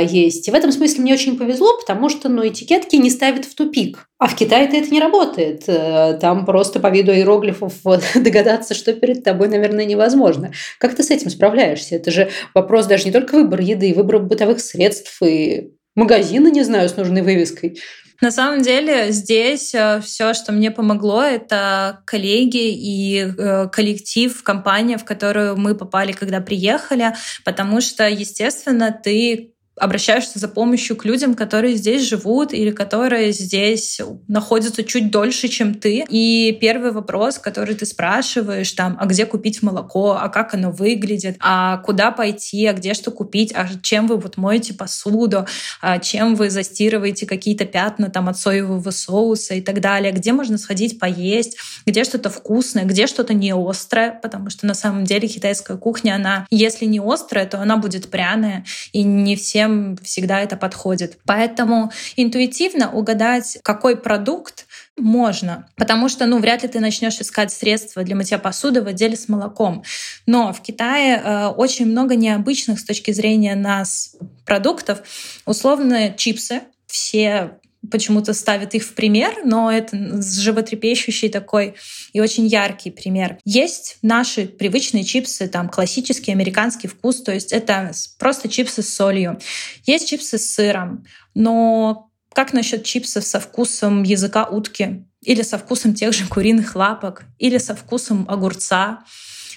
Есть. 0.00 0.48
И 0.48 0.50
в 0.50 0.54
этом 0.54 0.72
смысле 0.72 1.02
мне 1.02 1.14
очень 1.14 1.36
повезло, 1.36 1.76
потому 1.78 2.08
что 2.08 2.28
ну, 2.28 2.46
этикетки 2.46 2.96
не 2.96 3.10
ставят 3.10 3.44
в 3.44 3.54
тупик. 3.54 4.08
А 4.18 4.26
в 4.26 4.36
Китае-то 4.36 4.76
это 4.76 4.90
не 4.90 5.00
работает. 5.00 5.64
Э, 5.66 6.18
там 6.20 6.44
просто 6.46 6.80
по 6.80 6.90
виду 6.90 7.12
иероглифов 7.12 7.74
догадаться, 8.14 8.74
что 8.74 8.92
перед 8.92 9.24
тобой, 9.24 9.48
наверное, 9.48 9.84
невозможно. 9.84 10.52
Как 10.78 10.94
ты 10.94 11.02
с 11.02 11.10
этим 11.10 11.30
справляешься? 11.30 11.96
Это 11.96 12.10
же 12.10 12.30
вопрос 12.54 12.86
даже 12.86 13.04
не 13.04 13.12
только 13.12 13.34
выбора 13.34 13.62
еды, 13.62 13.92
выбора 13.94 14.18
бытовых 14.18 14.60
средств 14.60 15.20
и 15.22 15.72
магазина, 15.94 16.48
не 16.48 16.62
знаю, 16.62 16.88
с 16.88 16.96
нужной 16.96 17.22
вывеской. 17.22 17.78
На 18.20 18.30
самом 18.30 18.62
деле 18.62 19.10
здесь 19.12 19.74
э, 19.74 20.00
все, 20.00 20.34
что 20.34 20.52
мне 20.52 20.70
помогло, 20.70 21.22
это 21.22 22.00
коллеги 22.06 22.70
и 22.72 23.26
э, 23.26 23.68
коллектив, 23.68 24.42
компания, 24.42 24.98
в 24.98 25.04
которую 25.04 25.56
мы 25.56 25.74
попали, 25.74 26.12
когда 26.12 26.40
приехали, 26.40 27.14
потому 27.44 27.80
что, 27.80 28.08
естественно, 28.08 28.92
ты 28.92 29.53
обращаешься 29.76 30.38
за 30.38 30.48
помощью 30.48 30.96
к 30.96 31.04
людям, 31.04 31.34
которые 31.34 31.74
здесь 31.76 32.02
живут 32.02 32.52
или 32.52 32.70
которые 32.70 33.32
здесь 33.32 34.00
находятся 34.28 34.84
чуть 34.84 35.10
дольше, 35.10 35.48
чем 35.48 35.74
ты. 35.74 36.04
И 36.08 36.56
первый 36.60 36.92
вопрос, 36.92 37.38
который 37.38 37.74
ты 37.74 37.86
спрашиваешь, 37.86 38.70
там, 38.72 38.96
а 39.00 39.06
где 39.06 39.26
купить 39.26 39.62
молоко, 39.62 40.16
а 40.20 40.28
как 40.28 40.54
оно 40.54 40.70
выглядит, 40.70 41.36
а 41.40 41.78
куда 41.78 42.12
пойти, 42.12 42.66
а 42.66 42.72
где 42.72 42.94
что 42.94 43.10
купить, 43.10 43.52
а 43.54 43.66
чем 43.82 44.06
вы 44.06 44.16
вот 44.16 44.36
моете 44.36 44.74
посуду, 44.74 45.46
а 45.80 45.98
чем 45.98 46.36
вы 46.36 46.50
застирываете 46.50 47.26
какие-то 47.26 47.64
пятна 47.64 48.10
там 48.10 48.28
от 48.28 48.38
соевого 48.38 48.90
соуса 48.90 49.54
и 49.54 49.60
так 49.60 49.80
далее, 49.80 50.12
где 50.12 50.32
можно 50.32 50.56
сходить 50.56 50.98
поесть, 51.00 51.56
где 51.84 52.04
что-то 52.04 52.30
вкусное, 52.30 52.84
где 52.84 53.06
что-то 53.06 53.34
не 53.34 53.52
острое, 53.52 54.18
потому 54.22 54.50
что 54.50 54.66
на 54.66 54.74
самом 54.74 55.04
деле 55.04 55.26
китайская 55.26 55.76
кухня, 55.76 56.14
она, 56.14 56.46
если 56.50 56.84
не 56.84 57.00
острая, 57.00 57.46
то 57.46 57.60
она 57.60 57.76
будет 57.76 58.08
пряная, 58.08 58.64
и 58.92 59.02
не 59.02 59.34
все 59.34 59.63
всем 59.64 59.96
всегда 60.02 60.40
это 60.40 60.56
подходит. 60.56 61.18
Поэтому 61.26 61.90
интуитивно 62.16 62.92
угадать, 62.92 63.58
какой 63.62 63.96
продукт 63.96 64.66
можно, 64.96 65.66
потому 65.76 66.08
что, 66.08 66.26
ну, 66.26 66.38
вряд 66.38 66.62
ли 66.62 66.68
ты 66.68 66.80
начнешь 66.80 67.20
искать 67.20 67.52
средства 67.52 68.02
для 68.02 68.14
мытья 68.14 68.38
посуды 68.38 68.82
в 68.82 68.86
отделе 68.86 69.16
с 69.16 69.28
молоком. 69.28 69.82
Но 70.26 70.52
в 70.52 70.60
Китае 70.60 71.20
э, 71.22 71.46
очень 71.48 71.86
много 71.86 72.14
необычных 72.14 72.78
с 72.78 72.84
точки 72.84 73.10
зрения 73.10 73.54
нас 73.54 74.16
продуктов. 74.44 75.02
Условно, 75.46 76.10
чипсы. 76.10 76.62
Все 76.86 77.58
почему-то 77.90 78.34
ставят 78.34 78.74
их 78.74 78.84
в 78.84 78.94
пример, 78.94 79.44
но 79.44 79.70
это 79.70 80.22
животрепещущий 80.22 81.28
такой 81.28 81.74
и 82.12 82.20
очень 82.20 82.46
яркий 82.46 82.90
пример. 82.90 83.38
Есть 83.44 83.98
наши 84.02 84.46
привычные 84.46 85.04
чипсы, 85.04 85.48
там 85.48 85.68
классический 85.68 86.32
американский 86.32 86.88
вкус, 86.88 87.22
то 87.22 87.32
есть 87.32 87.52
это 87.52 87.92
просто 88.18 88.48
чипсы 88.48 88.82
с 88.82 88.94
солью. 88.94 89.38
Есть 89.86 90.08
чипсы 90.08 90.38
с 90.38 90.54
сыром, 90.54 91.04
но 91.34 92.10
как 92.32 92.52
насчет 92.52 92.84
чипсов 92.84 93.24
со 93.24 93.38
вкусом 93.38 94.02
языка 94.02 94.44
утки? 94.44 95.04
Или 95.22 95.42
со 95.42 95.56
вкусом 95.56 95.94
тех 95.94 96.12
же 96.12 96.26
куриных 96.26 96.74
лапок? 96.74 97.24
Или 97.38 97.58
со 97.58 97.74
вкусом 97.74 98.26
огурца? 98.28 99.04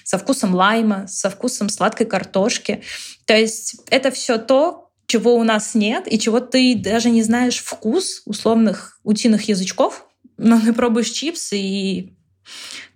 со 0.08 0.16
вкусом 0.16 0.54
лайма, 0.54 1.06
со 1.06 1.28
вкусом 1.28 1.68
сладкой 1.68 2.06
картошки. 2.06 2.82
То 3.26 3.36
есть 3.36 3.76
это 3.90 4.10
все 4.10 4.38
то, 4.38 4.87
чего 5.08 5.34
у 5.34 5.42
нас 5.42 5.74
нет, 5.74 6.04
и 6.06 6.18
чего 6.18 6.38
ты 6.38 6.76
даже 6.76 7.10
не 7.10 7.22
знаешь 7.22 7.58
вкус 7.58 8.22
условных 8.26 9.00
утиных 9.02 9.48
язычков, 9.48 10.06
но 10.36 10.60
ты 10.60 10.72
пробуешь 10.72 11.08
чипсы 11.08 11.58
и 11.58 12.14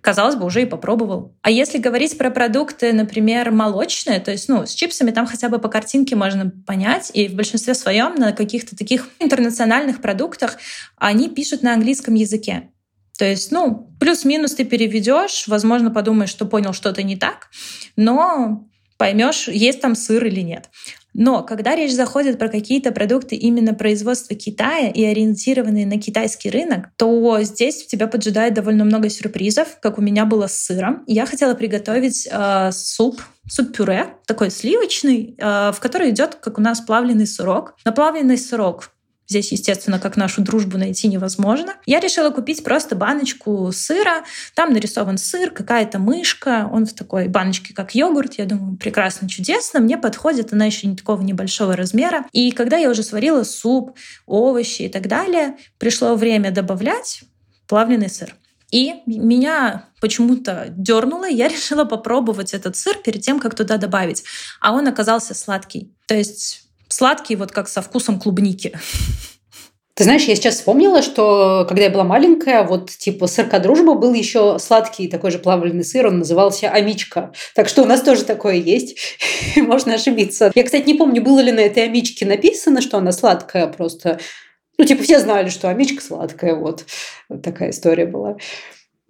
казалось 0.01 0.35
бы, 0.35 0.45
уже 0.45 0.61
и 0.61 0.65
попробовал. 0.65 1.35
А 1.41 1.49
если 1.49 1.77
говорить 1.77 2.17
про 2.17 2.29
продукты, 2.29 2.93
например, 2.93 3.51
молочные, 3.51 4.19
то 4.19 4.31
есть, 4.31 4.49
ну, 4.49 4.65
с 4.65 4.73
чипсами 4.73 5.11
там 5.11 5.25
хотя 5.25 5.49
бы 5.49 5.59
по 5.59 5.69
картинке 5.69 6.15
можно 6.15 6.51
понять, 6.67 7.09
и 7.13 7.27
в 7.27 7.33
большинстве 7.33 7.73
своем 7.73 8.15
на 8.15 8.31
каких-то 8.31 8.75
таких 8.75 9.09
интернациональных 9.19 10.01
продуктах 10.01 10.57
они 10.97 11.29
пишут 11.29 11.63
на 11.63 11.73
английском 11.73 12.13
языке. 12.15 12.69
То 13.17 13.25
есть, 13.25 13.51
ну, 13.51 13.95
плюс-минус 13.99 14.55
ты 14.55 14.65
переведешь, 14.65 15.47
возможно, 15.47 15.89
подумаешь, 15.89 16.31
что 16.31 16.45
понял 16.45 16.73
что-то 16.73 17.01
не 17.03 17.15
так, 17.15 17.49
но 17.95 18.67
поймешь, 18.97 19.47
есть 19.47 19.81
там 19.81 19.95
сыр 19.95 20.25
или 20.25 20.41
нет. 20.41 20.69
Но 21.13 21.43
когда 21.43 21.75
речь 21.75 21.93
заходит 21.93 22.39
про 22.39 22.49
какие-то 22.49 22.91
продукты 22.91 23.35
именно 23.35 23.73
производства 23.73 24.35
Китая 24.35 24.89
и 24.89 25.03
ориентированные 25.03 25.85
на 25.85 25.99
китайский 25.99 26.49
рынок, 26.49 26.89
то 26.97 27.39
здесь 27.41 27.85
тебя 27.85 28.07
поджидает 28.07 28.53
довольно 28.53 28.83
много 28.83 29.09
сюрпризов, 29.09 29.79
как 29.79 29.97
у 29.97 30.01
меня 30.01 30.25
было 30.25 30.47
с 30.47 30.57
сыром. 30.57 31.03
Я 31.07 31.25
хотела 31.25 31.53
приготовить 31.53 32.27
э, 32.29 32.71
суп, 32.71 33.21
суп-пюре, 33.49 34.15
такой 34.25 34.49
сливочный, 34.49 35.35
э, 35.37 35.71
в 35.71 35.79
который 35.79 36.09
идет, 36.09 36.35
как 36.35 36.57
у 36.57 36.61
нас, 36.61 36.81
плавленый 36.81 37.27
сырок. 37.27 37.75
Но 37.85 37.91
плавленый 37.91 38.37
сырок 38.37 38.89
Здесь, 39.27 39.51
естественно, 39.51 39.99
как 39.99 40.17
нашу 40.17 40.41
дружбу 40.41 40.77
найти 40.77 41.07
невозможно. 41.07 41.75
Я 41.85 41.99
решила 41.99 42.29
купить 42.29 42.63
просто 42.63 42.95
баночку 42.95 43.71
сыра. 43.71 44.23
Там 44.53 44.73
нарисован 44.73 45.17
сыр, 45.17 45.49
какая-то 45.49 45.99
мышка. 45.99 46.69
Он 46.71 46.85
в 46.85 46.93
такой 46.93 47.27
баночке, 47.27 47.73
как 47.73 47.95
йогурт. 47.95 48.35
Я 48.35 48.45
думаю, 48.45 48.77
прекрасно, 48.77 49.29
чудесно. 49.29 49.79
Мне 49.79 49.97
подходит. 49.97 50.51
Она 50.53 50.65
еще 50.65 50.87
не 50.87 50.95
такого 50.95 51.21
небольшого 51.21 51.75
размера. 51.75 52.25
И 52.31 52.51
когда 52.51 52.77
я 52.77 52.89
уже 52.89 53.03
сварила 53.03 53.43
суп, 53.43 53.97
овощи 54.25 54.83
и 54.83 54.89
так 54.89 55.07
далее, 55.07 55.57
пришло 55.77 56.15
время 56.15 56.51
добавлять 56.51 57.23
плавленый 57.67 58.09
сыр. 58.09 58.35
И 58.71 59.03
меня 59.05 59.85
почему-то 60.01 60.65
дернуло, 60.69 61.29
я 61.29 61.47
решила 61.55 61.85
попробовать 61.85 62.53
этот 62.53 62.75
сыр 62.75 62.97
перед 62.97 63.21
тем, 63.21 63.39
как 63.39 63.55
туда 63.55 63.77
добавить. 63.77 64.23
А 64.59 64.73
он 64.73 64.87
оказался 64.87 65.33
сладкий. 65.33 65.93
То 66.07 66.15
есть 66.15 66.62
сладкий, 66.93 67.35
вот 67.35 67.51
как 67.51 67.67
со 67.67 67.81
вкусом 67.81 68.19
клубники. 68.19 68.77
Ты 69.95 70.05
знаешь, 70.05 70.23
я 70.23 70.35
сейчас 70.35 70.55
вспомнила, 70.55 71.03
что 71.03 71.65
когда 71.67 71.83
я 71.83 71.89
была 71.91 72.03
маленькая, 72.03 72.63
вот 72.63 72.89
типа 72.89 73.27
сырка 73.27 73.59
дружба 73.59 73.93
был 73.93 74.13
еще 74.13 74.57
сладкий 74.57 75.07
такой 75.07 75.29
же 75.29 75.37
плавленый 75.37 75.83
сыр, 75.83 76.07
он 76.07 76.19
назывался 76.19 76.69
амичка. 76.69 77.31
Так 77.53 77.69
что 77.69 77.83
у 77.83 77.85
нас 77.85 78.01
тоже 78.01 78.23
такое 78.23 78.55
есть, 78.55 78.97
можно 79.55 79.93
ошибиться. 79.93 80.51
Я, 80.55 80.63
кстати, 80.63 80.87
не 80.87 80.95
помню, 80.95 81.21
было 81.21 81.41
ли 81.41 81.51
на 81.51 81.59
этой 81.59 81.83
амичке 81.83 82.25
написано, 82.25 82.81
что 82.81 82.97
она 82.97 83.11
сладкая, 83.11 83.67
просто 83.67 84.19
ну, 84.77 84.85
типа, 84.85 85.03
все 85.03 85.19
знали, 85.19 85.49
что 85.49 85.69
амичка 85.69 86.01
сладкая, 86.01 86.55
вот. 86.55 86.85
вот 87.29 87.43
такая 87.43 87.69
история 87.69 88.05
была. 88.05 88.37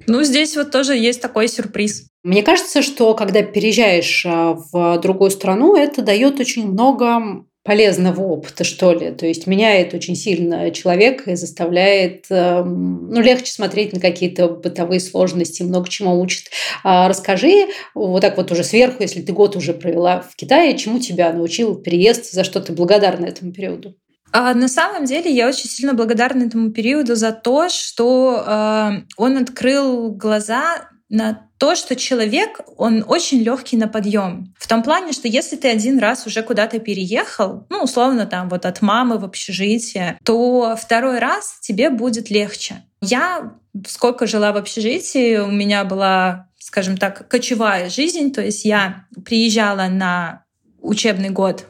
Ну, 0.07 0.23
здесь 0.23 0.57
вот 0.57 0.71
тоже 0.71 0.95
есть 0.95 1.21
такой 1.21 1.47
сюрприз. 1.47 2.07
Мне 2.23 2.43
кажется, 2.43 2.81
что 2.81 3.13
когда 3.13 3.41
переезжаешь 3.41 4.25
а, 4.25 4.53
в 4.53 4.99
другую 4.99 5.31
страну, 5.31 5.75
это 5.75 6.01
дает 6.01 6.39
очень 6.39 6.69
много 6.69 7.45
полезного 7.63 8.21
опыта, 8.21 8.63
что 8.65 8.93
ли. 8.93 9.11
То 9.11 9.25
есть 9.25 9.47
меняет 9.47 9.93
очень 9.93 10.15
сильно 10.15 10.69
человека 10.71 11.31
и 11.31 11.35
заставляет 11.35 12.25
эм, 12.29 13.09
ну, 13.09 13.21
легче 13.21 13.51
смотреть 13.51 13.93
на 13.93 14.01
какие-то 14.01 14.49
бытовые 14.49 14.99
сложности, 14.99 15.63
много 15.63 15.89
чему 15.89 16.19
учит. 16.19 16.49
А 16.83 17.07
расскажи, 17.07 17.67
вот 17.95 18.21
так 18.21 18.35
вот 18.35 18.51
уже 18.51 18.65
сверху, 18.65 19.01
если 19.01 19.21
ты 19.21 19.31
год 19.31 19.55
уже 19.55 19.73
провела 19.73 20.21
в 20.21 20.35
Китае, 20.35 20.77
чему 20.77 20.99
тебя 20.99 21.31
научил 21.31 21.75
переезд, 21.75 22.31
за 22.31 22.43
что 22.43 22.59
ты 22.59 22.73
благодарна 22.73 23.25
этому 23.25 23.53
периоду? 23.53 23.95
А 24.33 24.53
на 24.55 24.67
самом 24.67 25.05
деле 25.05 25.31
я 25.31 25.47
очень 25.47 25.69
сильно 25.69 25.93
благодарна 25.93 26.45
этому 26.45 26.71
периоду 26.71 27.15
за 27.15 27.31
то, 27.31 27.69
что 27.69 28.43
э, 28.45 28.91
он 29.15 29.37
открыл 29.37 30.11
глаза 30.11 30.89
на 31.13 31.47
то, 31.59 31.75
что 31.75 31.95
человек, 31.95 32.61
он 32.75 33.05
очень 33.07 33.43
легкий 33.43 33.77
на 33.77 33.87
подъем. 33.87 34.51
В 34.57 34.67
том 34.67 34.81
плане, 34.81 35.13
что 35.13 35.27
если 35.27 35.55
ты 35.55 35.69
один 35.69 35.99
раз 35.99 36.25
уже 36.25 36.41
куда-то 36.41 36.79
переехал, 36.79 37.67
ну, 37.69 37.83
условно, 37.83 38.25
там 38.25 38.49
вот 38.49 38.65
от 38.65 38.81
мамы 38.81 39.19
в 39.19 39.23
общежитие, 39.23 40.17
то 40.25 40.75
второй 40.75 41.19
раз 41.19 41.59
тебе 41.61 41.91
будет 41.91 42.31
легче. 42.31 42.83
Я 42.99 43.53
сколько 43.87 44.25
жила 44.25 44.51
в 44.53 44.57
общежитии, 44.57 45.37
у 45.37 45.51
меня 45.51 45.83
была, 45.83 46.49
скажем 46.57 46.97
так, 46.97 47.27
кочевая 47.27 47.91
жизнь, 47.91 48.33
то 48.33 48.41
есть 48.41 48.65
я 48.65 49.05
приезжала 49.23 49.89
на 49.89 50.43
учебный 50.81 51.29
год 51.29 51.67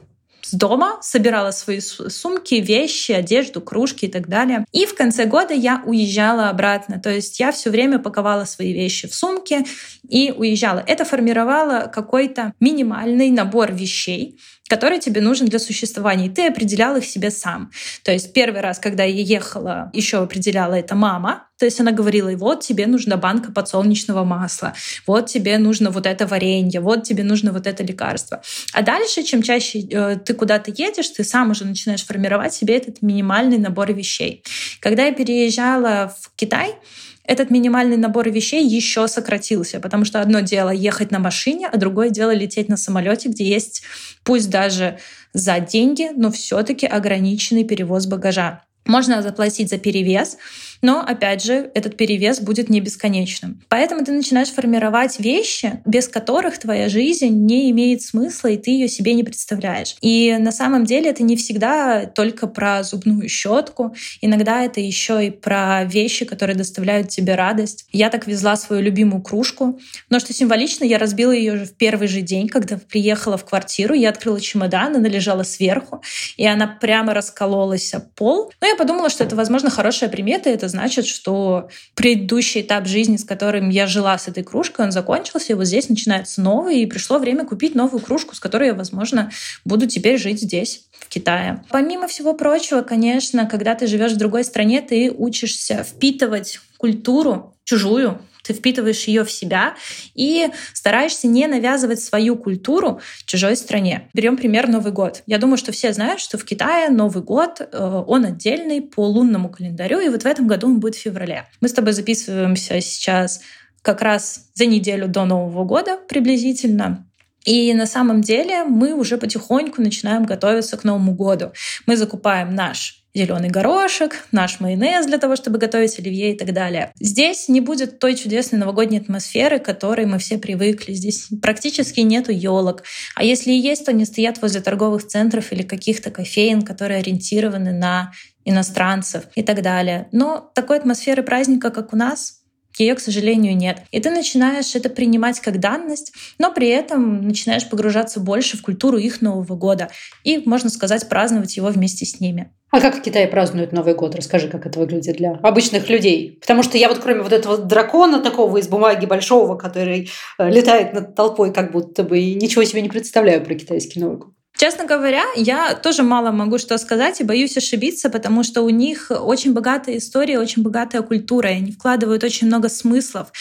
с 0.54 0.56
дома, 0.56 1.00
собирала 1.02 1.50
свои 1.50 1.80
сумки, 1.80 2.56
вещи, 2.56 3.12
одежду, 3.12 3.60
кружки 3.60 4.06
и 4.06 4.08
так 4.08 4.28
далее. 4.28 4.66
И 4.72 4.86
в 4.86 4.94
конце 4.94 5.26
года 5.26 5.54
я 5.56 5.82
уезжала 5.84 6.50
обратно. 6.50 7.00
То 7.00 7.10
есть 7.10 7.40
я 7.40 7.52
все 7.52 7.72
время 7.72 7.98
паковала 7.98 8.46
свои 8.46 8.72
вещи 8.72 9.08
в 9.08 9.16
сумки 9.16 9.66
и 10.08 10.32
уезжала. 10.32 10.84
Это 10.86 11.06
формировало 11.06 11.92
какой-то 11.92 12.54
минимальный 12.60 13.32
набор 13.32 13.72
вещей, 13.72 14.40
который 14.70 15.00
тебе 15.00 15.22
нужен 15.22 15.48
для 15.48 15.60
существования. 15.60 16.28
И 16.28 16.30
ты 16.30 16.48
определял 16.48 16.96
их 16.96 17.06
себе 17.06 17.32
сам. 17.32 17.72
То 18.04 18.12
есть 18.12 18.34
первый 18.34 18.62
раз, 18.62 18.80
когда 18.80 19.04
я 19.04 19.22
ехала, 19.22 19.92
еще 19.94 20.18
определяла 20.18 20.74
это 20.74 20.96
мама. 20.96 21.48
То 21.60 21.66
есть 21.66 21.80
она 21.80 21.92
говорила, 21.92 22.32
вот 22.32 22.62
тебе 22.62 22.88
нужна 22.88 23.16
банка 23.16 23.52
подсолнечного 23.52 24.24
масла, 24.24 24.74
вот 25.08 25.28
тебе 25.28 25.58
нужно 25.58 25.92
вот 25.92 26.06
это 26.06 26.28
варенье, 26.28 26.82
вот 26.82 27.04
тебе 27.04 27.24
нужно 27.24 27.54
вот 27.54 27.68
это 27.68 27.84
лекарство. 27.84 28.42
А 28.74 28.82
дальше, 28.82 29.24
чем 29.24 29.42
чаще 29.42 29.80
э, 29.80 30.18
ты 30.18 30.34
куда-то 30.34 30.72
едешь, 30.72 31.10
ты 31.10 31.24
сам 31.24 31.52
уже 31.52 31.66
начинаешь 31.66 32.06
формировать 32.06 32.54
себе 32.54 32.78
этот 32.78 33.02
минимальный 33.02 33.60
набор 33.60 33.94
вещей. 33.94 34.44
Когда 34.80 35.06
я 35.06 35.14
переезжала 35.14 36.14
в 36.20 36.32
Китай, 36.36 36.76
этот 37.26 37.50
минимальный 37.50 37.98
набор 37.98 38.30
вещей 38.30 38.68
еще 38.68 39.08
сократился, 39.08 39.80
потому 39.80 40.04
что 40.04 40.22
одно 40.22 40.42
дело 40.42 40.70
ехать 40.70 41.12
на 41.12 41.20
машине, 41.20 41.70
а 41.72 41.78
другое 41.78 42.10
дело 42.10 42.32
лететь 42.32 42.70
на 42.70 42.78
самолете, 42.78 43.30
где 43.30 43.46
есть 43.46 43.84
пусть 44.24 44.50
даже 44.50 45.00
за 45.34 45.60
деньги, 45.60 46.10
но 46.16 46.32
все-таки 46.32 46.86
ограниченный 46.86 47.64
перевоз 47.64 48.08
багажа. 48.08 48.64
Можно 48.86 49.22
заплатить 49.22 49.70
за 49.70 49.78
перевес, 49.78 50.38
но, 50.84 51.00
опять 51.00 51.44
же, 51.44 51.72
этот 51.74 51.98
перевес 51.98 52.40
будет 52.40 52.70
не 52.70 52.82
бесконечным. 52.82 53.64
Поэтому 53.70 54.06
ты 54.06 54.12
начинаешь 54.12 54.50
формировать 54.50 55.20
вещи, 55.20 55.82
без 55.86 56.08
которых 56.08 56.60
твоя 56.60 56.90
жизнь 56.90 57.30
не 57.30 57.72
имеет 57.72 58.04
смысла, 58.04 58.50
и 58.50 58.58
ты 58.58 58.72
ее 58.72 58.88
себе 58.88 59.14
не 59.14 59.24
представляешь. 59.24 59.96
И 60.02 60.36
на 60.38 60.52
самом 60.52 60.86
деле 60.86 61.10
это 61.10 61.24
не 61.24 61.38
всегда 61.38 62.06
только 62.06 62.48
про 62.48 62.84
зубную 62.84 63.30
щетку. 63.30 63.96
Иногда 64.22 64.62
это 64.62 64.82
еще 64.82 65.26
и 65.26 65.32
про 65.32 65.86
вещи, 65.86 66.26
которые 66.26 66.58
доставляют 66.58 67.08
тебе 67.08 67.36
радость. 67.36 67.88
Я 67.92 68.10
так 68.10 68.28
везла 68.28 68.58
свою 68.58 68.82
любимую 68.82 69.24
кружку, 69.24 69.80
но 70.10 70.20
что 70.20 70.34
символично, 70.34 70.84
я 70.84 70.98
разбила 70.98 71.32
ее 71.32 71.54
уже 71.54 71.66
в 71.66 71.76
первый 71.76 72.10
же 72.10 72.22
день, 72.22 72.50
когда 72.50 72.78
приехала 72.78 73.38
в 73.38 73.46
квартиру, 73.46 73.94
я 73.94 74.10
открыла 74.10 74.42
чемодан, 74.42 74.98
она 74.98 75.08
лежала 75.08 75.44
сверху, 75.44 76.02
и 76.36 76.46
она 76.46 76.68
прямо 76.68 77.14
раскололась 77.14 77.94
об 77.94 78.10
пол. 78.16 78.52
Но 78.60 78.68
я 78.68 78.76
подумала, 78.76 79.10
что 79.10 79.24
это, 79.24 79.38
возможно, 79.38 79.70
хорошая 79.70 80.10
примета, 80.10 80.50
это 80.50 80.68
значит, 80.74 81.06
что 81.06 81.70
предыдущий 81.96 82.62
этап 82.62 82.88
жизни, 82.88 83.18
с 83.18 83.24
которым 83.24 83.70
я 83.70 83.88
жила 83.88 84.18
с 84.18 84.28
этой 84.28 84.44
кружкой, 84.44 84.86
он 84.86 84.92
закончился, 84.92 85.54
и 85.54 85.56
вот 85.56 85.66
здесь 85.66 85.90
начинается 85.90 86.42
новый, 86.42 86.82
и 86.82 86.86
пришло 86.86 87.20
время 87.20 87.46
купить 87.46 87.76
новую 87.76 88.02
кружку, 88.02 88.36
с 88.36 88.40
которой 88.40 88.70
я, 88.70 88.74
возможно, 88.74 89.32
буду 89.66 89.88
теперь 89.88 90.18
жить 90.18 90.42
здесь, 90.42 90.86
в 91.00 91.10
Китае. 91.10 91.64
Помимо 91.70 92.08
всего 92.08 92.34
прочего, 92.34 92.82
конечно, 92.82 93.46
когда 93.46 93.76
ты 93.76 93.88
живешь 93.88 94.14
в 94.14 94.18
другой 94.18 94.44
стране, 94.44 94.82
ты 94.82 95.12
учишься 95.12 95.84
впитывать 95.84 96.60
культуру 96.78 97.56
чужую, 97.64 98.20
ты 98.44 98.54
впитываешь 98.54 99.06
ее 99.06 99.24
в 99.24 99.32
себя 99.32 99.76
и 100.14 100.50
стараешься 100.74 101.28
не 101.28 101.48
навязывать 101.48 102.02
свою 102.02 102.36
культуру 102.36 103.02
чужой 103.26 103.56
стране. 103.56 104.10
Берем 104.14 104.38
пример 104.38 104.68
Новый 104.68 104.92
год. 104.92 105.24
Я 105.26 105.38
думаю, 105.38 105.58
что 105.58 105.72
все 105.72 105.94
знают, 105.94 106.20
что 106.20 106.38
в 106.38 106.46
Китае 106.46 106.90
Новый 106.90 107.24
год, 107.24 107.62
э, 107.62 108.04
он 108.08 108.26
отдельный 108.26 108.82
по 108.82 109.06
лунному 109.08 109.50
календарю, 109.50 110.00
и 110.00 110.10
вот 110.10 110.24
в 110.24 110.26
этом 110.26 110.48
году 110.48 110.68
он 110.68 110.80
будет 110.80 110.96
в 110.96 111.00
феврале. 111.00 111.46
Мы 111.62 111.70
с 111.70 111.74
тобой 111.74 111.94
записываемся 111.94 112.80
сейчас 112.82 113.42
как 113.82 114.02
раз 114.02 114.50
за 114.54 114.66
неделю 114.66 115.08
до 115.08 115.26
Нового 115.26 115.66
года 115.66 115.98
приблизительно. 116.08 117.06
И 117.46 117.74
на 117.74 117.86
самом 117.86 118.22
деле 118.22 118.64
мы 118.64 118.94
уже 118.94 119.18
потихоньку 119.18 119.82
начинаем 119.82 120.26
готовиться 120.26 120.78
к 120.78 120.84
Новому 120.84 121.14
году. 121.14 121.52
Мы 121.86 121.98
закупаем 121.98 122.56
наш 122.56 123.04
зеленый 123.16 123.50
горошек, 123.50 124.26
наш 124.32 124.60
майонез 124.60 125.06
для 125.06 125.20
того, 125.20 125.36
чтобы 125.36 125.60
готовить 125.60 126.00
оливье 126.00 126.34
и 126.34 126.38
так 126.38 126.52
далее. 126.54 126.92
Здесь 127.00 127.48
не 127.48 127.62
будет 127.62 128.00
той 128.00 128.16
чудесной 128.16 128.60
новогодней 128.60 129.00
атмосферы, 129.00 129.60
к 129.60 129.66
которой 129.66 130.06
мы 130.06 130.18
все 130.18 130.38
привыкли. 130.38 130.94
Здесь 130.94 131.28
практически 131.42 132.00
нету 132.00 132.32
елок. 132.32 132.84
А 133.16 133.24
если 133.24 133.52
и 133.52 133.60
есть, 133.60 133.86
то 133.86 133.92
они 133.92 134.06
стоят 134.06 134.42
возле 134.42 134.62
торговых 134.62 135.06
центров 135.06 135.52
или 135.52 135.62
каких-то 135.62 136.10
кофеин, 136.10 136.64
которые 136.64 137.00
ориентированы 137.00 137.72
на 137.72 138.12
иностранцев 138.46 139.26
и 139.36 139.44
так 139.44 139.62
далее. 139.62 140.08
Но 140.12 140.52
такой 140.56 140.78
атмосферы 140.78 141.24
праздника, 141.24 141.70
как 141.70 141.94
у 141.94 141.96
нас, 141.96 142.43
ее, 142.80 142.96
к 142.96 143.00
сожалению, 143.00 143.56
нет. 143.56 143.82
И 143.92 144.00
ты 144.00 144.10
начинаешь 144.10 144.76
это 144.76 144.90
принимать 144.90 145.40
как 145.40 145.60
данность, 145.60 146.14
но 146.38 146.52
при 146.52 146.68
этом 146.70 147.28
начинаешь 147.28 147.70
погружаться 147.70 148.20
больше 148.20 148.58
в 148.58 148.62
культуру 148.62 148.98
их 148.98 149.22
Нового 149.22 149.56
года 149.56 149.90
и, 150.24 150.42
можно 150.46 150.70
сказать, 150.70 151.08
праздновать 151.10 151.58
его 151.58 151.68
вместе 151.68 152.06
с 152.06 152.20
ними. 152.20 152.52
А 152.74 152.82
как 152.82 152.96
в 152.96 153.02
Китае 153.04 153.28
празднуют 153.28 153.72
Новый 153.72 153.94
год? 153.94 154.16
Расскажи, 154.16 154.48
как 154.48 154.66
это 154.66 154.80
выглядит 154.80 155.18
для 155.18 155.34
обычных 155.44 155.90
людей. 155.90 156.40
Потому 156.42 156.64
что 156.64 156.76
я 156.76 156.90
вот 156.90 156.98
кроме 156.98 157.22
вот 157.22 157.32
этого 157.32 157.60
дракона 157.60 158.20
такого 158.20 158.58
из 158.58 158.68
бумаги 158.68 159.06
большого, 159.06 159.56
который 159.56 160.10
э, 160.40 160.50
летает 160.50 160.92
над 160.92 161.14
толпой, 161.14 161.54
как 161.54 161.72
будто 161.72 162.02
бы 162.02 162.20
ничего 162.20 162.64
себе 162.64 162.82
не 162.82 162.90
представляю 162.90 163.46
про 163.46 163.54
китайский 163.54 164.00
Новый 164.00 164.18
год. 164.18 164.34
Честно 164.58 164.86
говоря, 164.86 165.24
я 165.36 165.74
тоже 165.76 166.04
мало 166.04 166.32
могу 166.32 166.58
что 166.58 166.78
сказать 166.78 167.20
и 167.20 167.24
боюсь 167.24 167.58
ошибиться, 167.58 168.10
потому 168.10 168.44
что 168.44 168.62
у 168.62 168.70
них 168.70 169.12
очень 169.12 169.54
богатая 169.54 169.98
история, 169.98 170.40
очень 170.40 170.62
богатая 170.62 171.02
культура, 171.02 171.50
и 171.50 171.56
они 171.56 171.72
вкладывают 171.72 172.24
очень 172.24 172.48
много 172.48 172.70
смыслов 172.70 173.32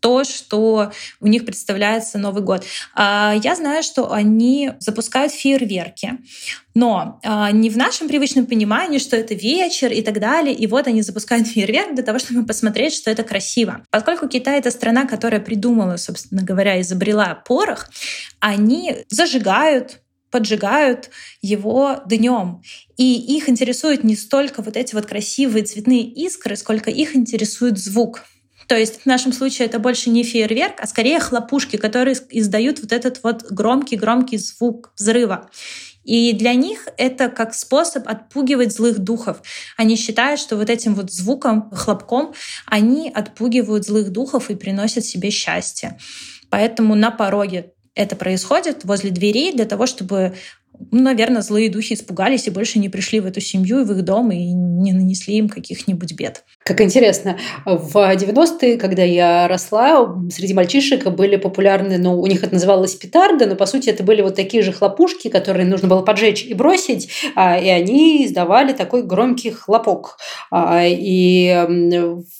то, 0.00 0.24
что 0.24 0.92
у 1.20 1.26
них 1.26 1.44
представляется 1.44 2.18
Новый 2.18 2.42
год. 2.42 2.64
А, 2.94 3.34
я 3.42 3.54
знаю, 3.54 3.82
что 3.82 4.12
они 4.12 4.72
запускают 4.80 5.32
фейерверки, 5.32 6.18
но 6.74 7.20
а, 7.22 7.50
не 7.52 7.70
в 7.70 7.76
нашем 7.76 8.08
привычном 8.08 8.46
понимании, 8.46 8.98
что 8.98 9.16
это 9.16 9.34
вечер 9.34 9.92
и 9.92 10.02
так 10.02 10.18
далее, 10.18 10.54
и 10.54 10.66
вот 10.66 10.86
они 10.86 11.02
запускают 11.02 11.46
фейерверк 11.48 11.94
для 11.94 12.02
того, 12.02 12.18
чтобы 12.18 12.44
посмотреть, 12.46 12.94
что 12.94 13.10
это 13.10 13.22
красиво. 13.22 13.82
Поскольку 13.90 14.28
Китай— 14.28 14.58
это 14.60 14.70
страна, 14.70 15.04
которая 15.04 15.40
придумала, 15.40 15.96
собственно 15.96 16.42
говоря, 16.42 16.80
изобрела 16.80 17.34
порох, 17.34 17.90
они 18.40 19.04
зажигают 19.08 20.00
поджигают 20.30 21.10
его 21.42 22.02
днем. 22.06 22.62
И 22.96 23.36
их 23.36 23.48
интересует 23.48 24.04
не 24.04 24.16
столько 24.16 24.62
вот 24.62 24.76
эти 24.76 24.94
вот 24.94 25.06
красивые 25.06 25.64
цветные 25.64 26.02
искры, 26.02 26.56
сколько 26.56 26.90
их 26.90 27.16
интересует 27.16 27.78
звук. 27.78 28.24
То 28.70 28.76
есть 28.76 29.02
в 29.02 29.06
нашем 29.06 29.32
случае 29.32 29.66
это 29.66 29.80
больше 29.80 30.10
не 30.10 30.22
фейерверк, 30.22 30.74
а 30.78 30.86
скорее 30.86 31.18
хлопушки, 31.18 31.76
которые 31.76 32.16
издают 32.30 32.80
вот 32.80 32.92
этот 32.92 33.20
вот 33.24 33.42
громкий-громкий 33.50 34.38
звук 34.38 34.92
взрыва. 34.96 35.50
И 36.04 36.32
для 36.32 36.54
них 36.54 36.86
это 36.96 37.28
как 37.28 37.52
способ 37.52 38.08
отпугивать 38.08 38.72
злых 38.72 39.00
духов. 39.00 39.42
Они 39.76 39.96
считают, 39.96 40.40
что 40.40 40.56
вот 40.56 40.70
этим 40.70 40.94
вот 40.94 41.12
звуком, 41.12 41.70
хлопком, 41.72 42.32
они 42.66 43.10
отпугивают 43.10 43.86
злых 43.86 44.10
духов 44.10 44.50
и 44.50 44.54
приносят 44.54 45.04
себе 45.04 45.30
счастье. 45.30 45.98
Поэтому 46.48 46.94
на 46.94 47.10
пороге 47.10 47.72
это 47.94 48.16
происходит 48.16 48.84
возле 48.84 49.10
дверей 49.10 49.52
для 49.52 49.64
того, 49.64 49.86
чтобы 49.86 50.34
ну, 50.90 51.02
наверное, 51.02 51.42
злые 51.42 51.70
духи 51.70 51.94
испугались 51.94 52.46
и 52.46 52.50
больше 52.50 52.78
не 52.78 52.88
пришли 52.88 53.20
в 53.20 53.26
эту 53.26 53.40
семью 53.40 53.84
в 53.84 53.92
их 53.92 54.02
дом 54.02 54.32
и 54.32 54.52
не 54.52 54.92
нанесли 54.92 55.36
им 55.36 55.48
каких-нибудь 55.48 56.14
бед. 56.14 56.44
Как 56.62 56.82
интересно, 56.82 57.38
в 57.64 57.96
90-е, 57.96 58.76
когда 58.76 59.02
я 59.02 59.48
росла, 59.48 60.14
среди 60.30 60.52
мальчишек 60.52 61.08
были 61.08 61.36
популярны, 61.36 61.96
ну, 61.96 62.20
у 62.20 62.26
них 62.26 62.44
это 62.44 62.52
называлось 62.52 62.94
петарды, 62.94 63.46
но, 63.46 63.56
по 63.56 63.64
сути, 63.64 63.88
это 63.88 64.02
были 64.02 64.20
вот 64.20 64.36
такие 64.36 64.62
же 64.62 64.70
хлопушки, 64.70 65.28
которые 65.28 65.66
нужно 65.66 65.88
было 65.88 66.02
поджечь 66.02 66.44
и 66.44 66.52
бросить, 66.52 67.08
а, 67.34 67.58
и 67.58 67.66
они 67.66 68.26
издавали 68.26 68.74
такой 68.74 69.02
громкий 69.02 69.50
хлопок. 69.50 70.18
А, 70.50 70.84
и 70.86 71.66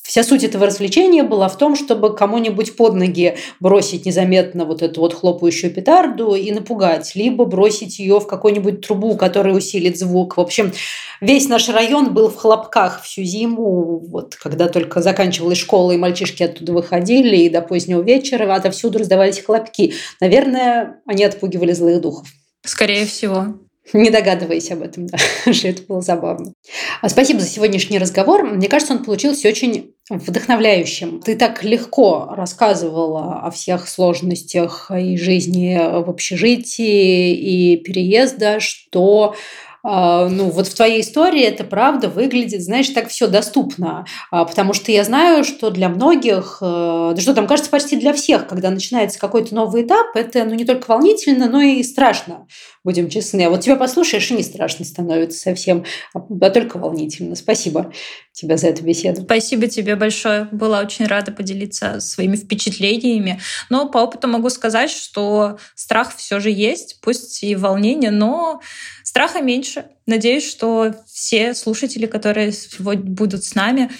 вся 0.03 0.23
суть 0.23 0.45
этого 0.45 0.67
развлечения 0.67 1.23
была 1.23 1.49
в 1.49 1.57
том, 1.57 1.75
чтобы 1.75 2.15
кому-нибудь 2.15 2.77
под 2.77 2.97
ноги 2.97 3.37
бросить 3.59 4.05
незаметно 4.05 4.67
вот 4.67 4.83
эту 4.83 5.01
вот 5.01 5.15
хлопающую 5.15 5.73
петарду 5.73 6.35
и 6.35 6.53
напугать, 6.53 7.13
либо 7.15 7.47
бросить 7.47 7.99
ее 7.99 8.21
в 8.21 8.27
какую-нибудь 8.27 8.87
трубу, 8.87 9.17
которая 9.17 9.55
усилит 9.55 9.99
звук. 9.99 10.37
В 10.37 10.41
общем, 10.41 10.73
весь 11.23 11.49
наш 11.49 11.71
район 11.71 12.13
был 12.13 12.29
в 12.29 12.37
хлопках 12.37 13.03
всю 13.03 13.23
зиму, 13.23 14.11
вот 14.21 14.37
когда 14.37 14.69
только 14.69 15.01
заканчивалась 15.01 15.59
школа, 15.59 15.93
и 15.93 15.97
мальчишки 15.97 16.43
оттуда 16.43 16.73
выходили, 16.73 17.37
и 17.37 17.49
до 17.49 17.63
позднего 17.63 18.03
вечера 18.03 18.53
отовсюду 18.55 18.99
раздавались 18.99 19.41
хлопки. 19.41 19.95
Наверное, 20.21 21.01
они 21.07 21.25
отпугивали 21.25 21.73
злых 21.73 22.01
духов. 22.01 22.29
Скорее 22.65 23.07
всего. 23.07 23.59
Не 23.93 24.11
догадываясь 24.11 24.71
об 24.71 24.83
этом, 24.83 25.07
да, 25.07 25.19
что 25.53 25.69
это 25.69 25.83
было 25.83 26.01
забавно. 26.01 26.53
А 27.01 27.09
спасибо 27.09 27.41
за 27.41 27.49
сегодняшний 27.49 27.99
разговор. 27.99 28.45
Мне 28.45 28.69
кажется, 28.69 28.95
он 28.95 29.05
получился 29.05 29.49
очень 29.49 29.95
вдохновляющим. 30.09 31.21
Ты 31.21 31.35
так 31.35 31.65
легко 31.65 32.33
рассказывала 32.37 33.41
о 33.41 33.51
всех 33.51 33.89
сложностях 33.89 34.91
и 34.97 35.17
жизни 35.17 35.77
в 35.77 36.09
общежитии, 36.09 37.35
и 37.35 37.77
переезда, 37.79 38.61
что 38.61 39.35
ну, 40.29 40.51
вот 40.51 40.67
в 40.67 40.75
твоей 40.75 41.01
истории 41.01 41.43
это 41.43 41.65
правда 41.65 42.09
выглядит, 42.09 42.63
знаешь, 42.63 42.89
так 42.91 43.09
все 43.09 43.27
доступно. 43.27 44.05
А, 44.31 44.45
потому 44.45 44.75
что 44.75 44.93
я 44.93 45.05
знаю, 45.05 45.45
что 45.45 45.71
для 45.71 45.89
многих, 45.89 46.59
э, 46.61 47.13
да 47.15 47.21
что 47.21 47.35
там, 47.35 47.47
кажется, 47.47 47.71
почти 47.71 47.97
для 47.97 48.13
всех, 48.13 48.47
когда 48.47 48.71
начинается 48.71 49.19
какой-то 49.19 49.55
новый 49.55 49.83
этап, 49.83 50.15
это 50.15 50.45
ну, 50.45 50.55
не 50.55 50.65
только 50.65 50.91
волнительно, 50.91 51.49
но 51.49 51.63
и 51.63 51.83
страшно, 51.83 52.47
будем 52.85 53.09
честны. 53.09 53.43
А 53.43 53.51
вот 53.51 53.63
тебя 53.63 53.77
послушаешь, 53.77 54.31
и 54.31 54.35
не 54.35 54.43
страшно 54.43 54.85
становится 54.85 55.39
совсем, 55.39 55.85
а 56.15 56.51
только 56.51 56.79
волнительно. 56.79 57.35
Спасибо 57.35 57.93
тебе 58.33 58.57
за 58.57 58.69
эту 58.69 58.85
беседу. 58.85 59.23
Спасибо 59.23 59.67
тебе 59.67 59.97
большое. 59.97 60.49
Была 60.53 60.81
очень 60.81 61.07
рада 61.07 61.33
поделиться 61.33 62.01
своими 62.01 62.37
впечатлениями. 62.37 63.41
Но 63.71 63.89
по 63.89 63.99
опыту 63.99 64.29
могу 64.29 64.51
сказать, 64.51 64.91
что 64.91 65.59
страх 65.75 66.15
все 66.17 66.39
же 66.41 66.51
есть, 66.51 66.99
пусть 67.01 67.43
и 67.43 67.57
волнение, 67.57 68.11
но 68.11 68.61
Страха 69.11 69.41
меньше. 69.71 69.91
Надеюсь, 70.07 70.49
что 70.49 70.95
все 71.07 71.55
слушатели, 71.55 72.07
которые 72.07 72.53
сегодня 72.53 73.11
будут 73.11 73.45
с 73.45 73.55
нами, 73.55 73.91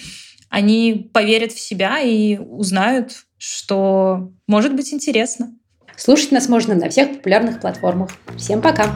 они 0.49 1.09
поверят 1.13 1.51
в 1.51 1.59
себя 1.59 1.99
и 1.99 2.37
узнают, 2.37 3.25
что 3.37 4.31
может 4.47 4.75
быть 4.75 4.93
интересно. 4.93 5.53
Слушать 5.95 6.31
нас 6.31 6.49
можно 6.49 6.75
на 6.75 6.89
всех 6.89 7.17
популярных 7.17 7.61
платформах. 7.61 8.11
Всем 8.37 8.61
пока! 8.61 8.91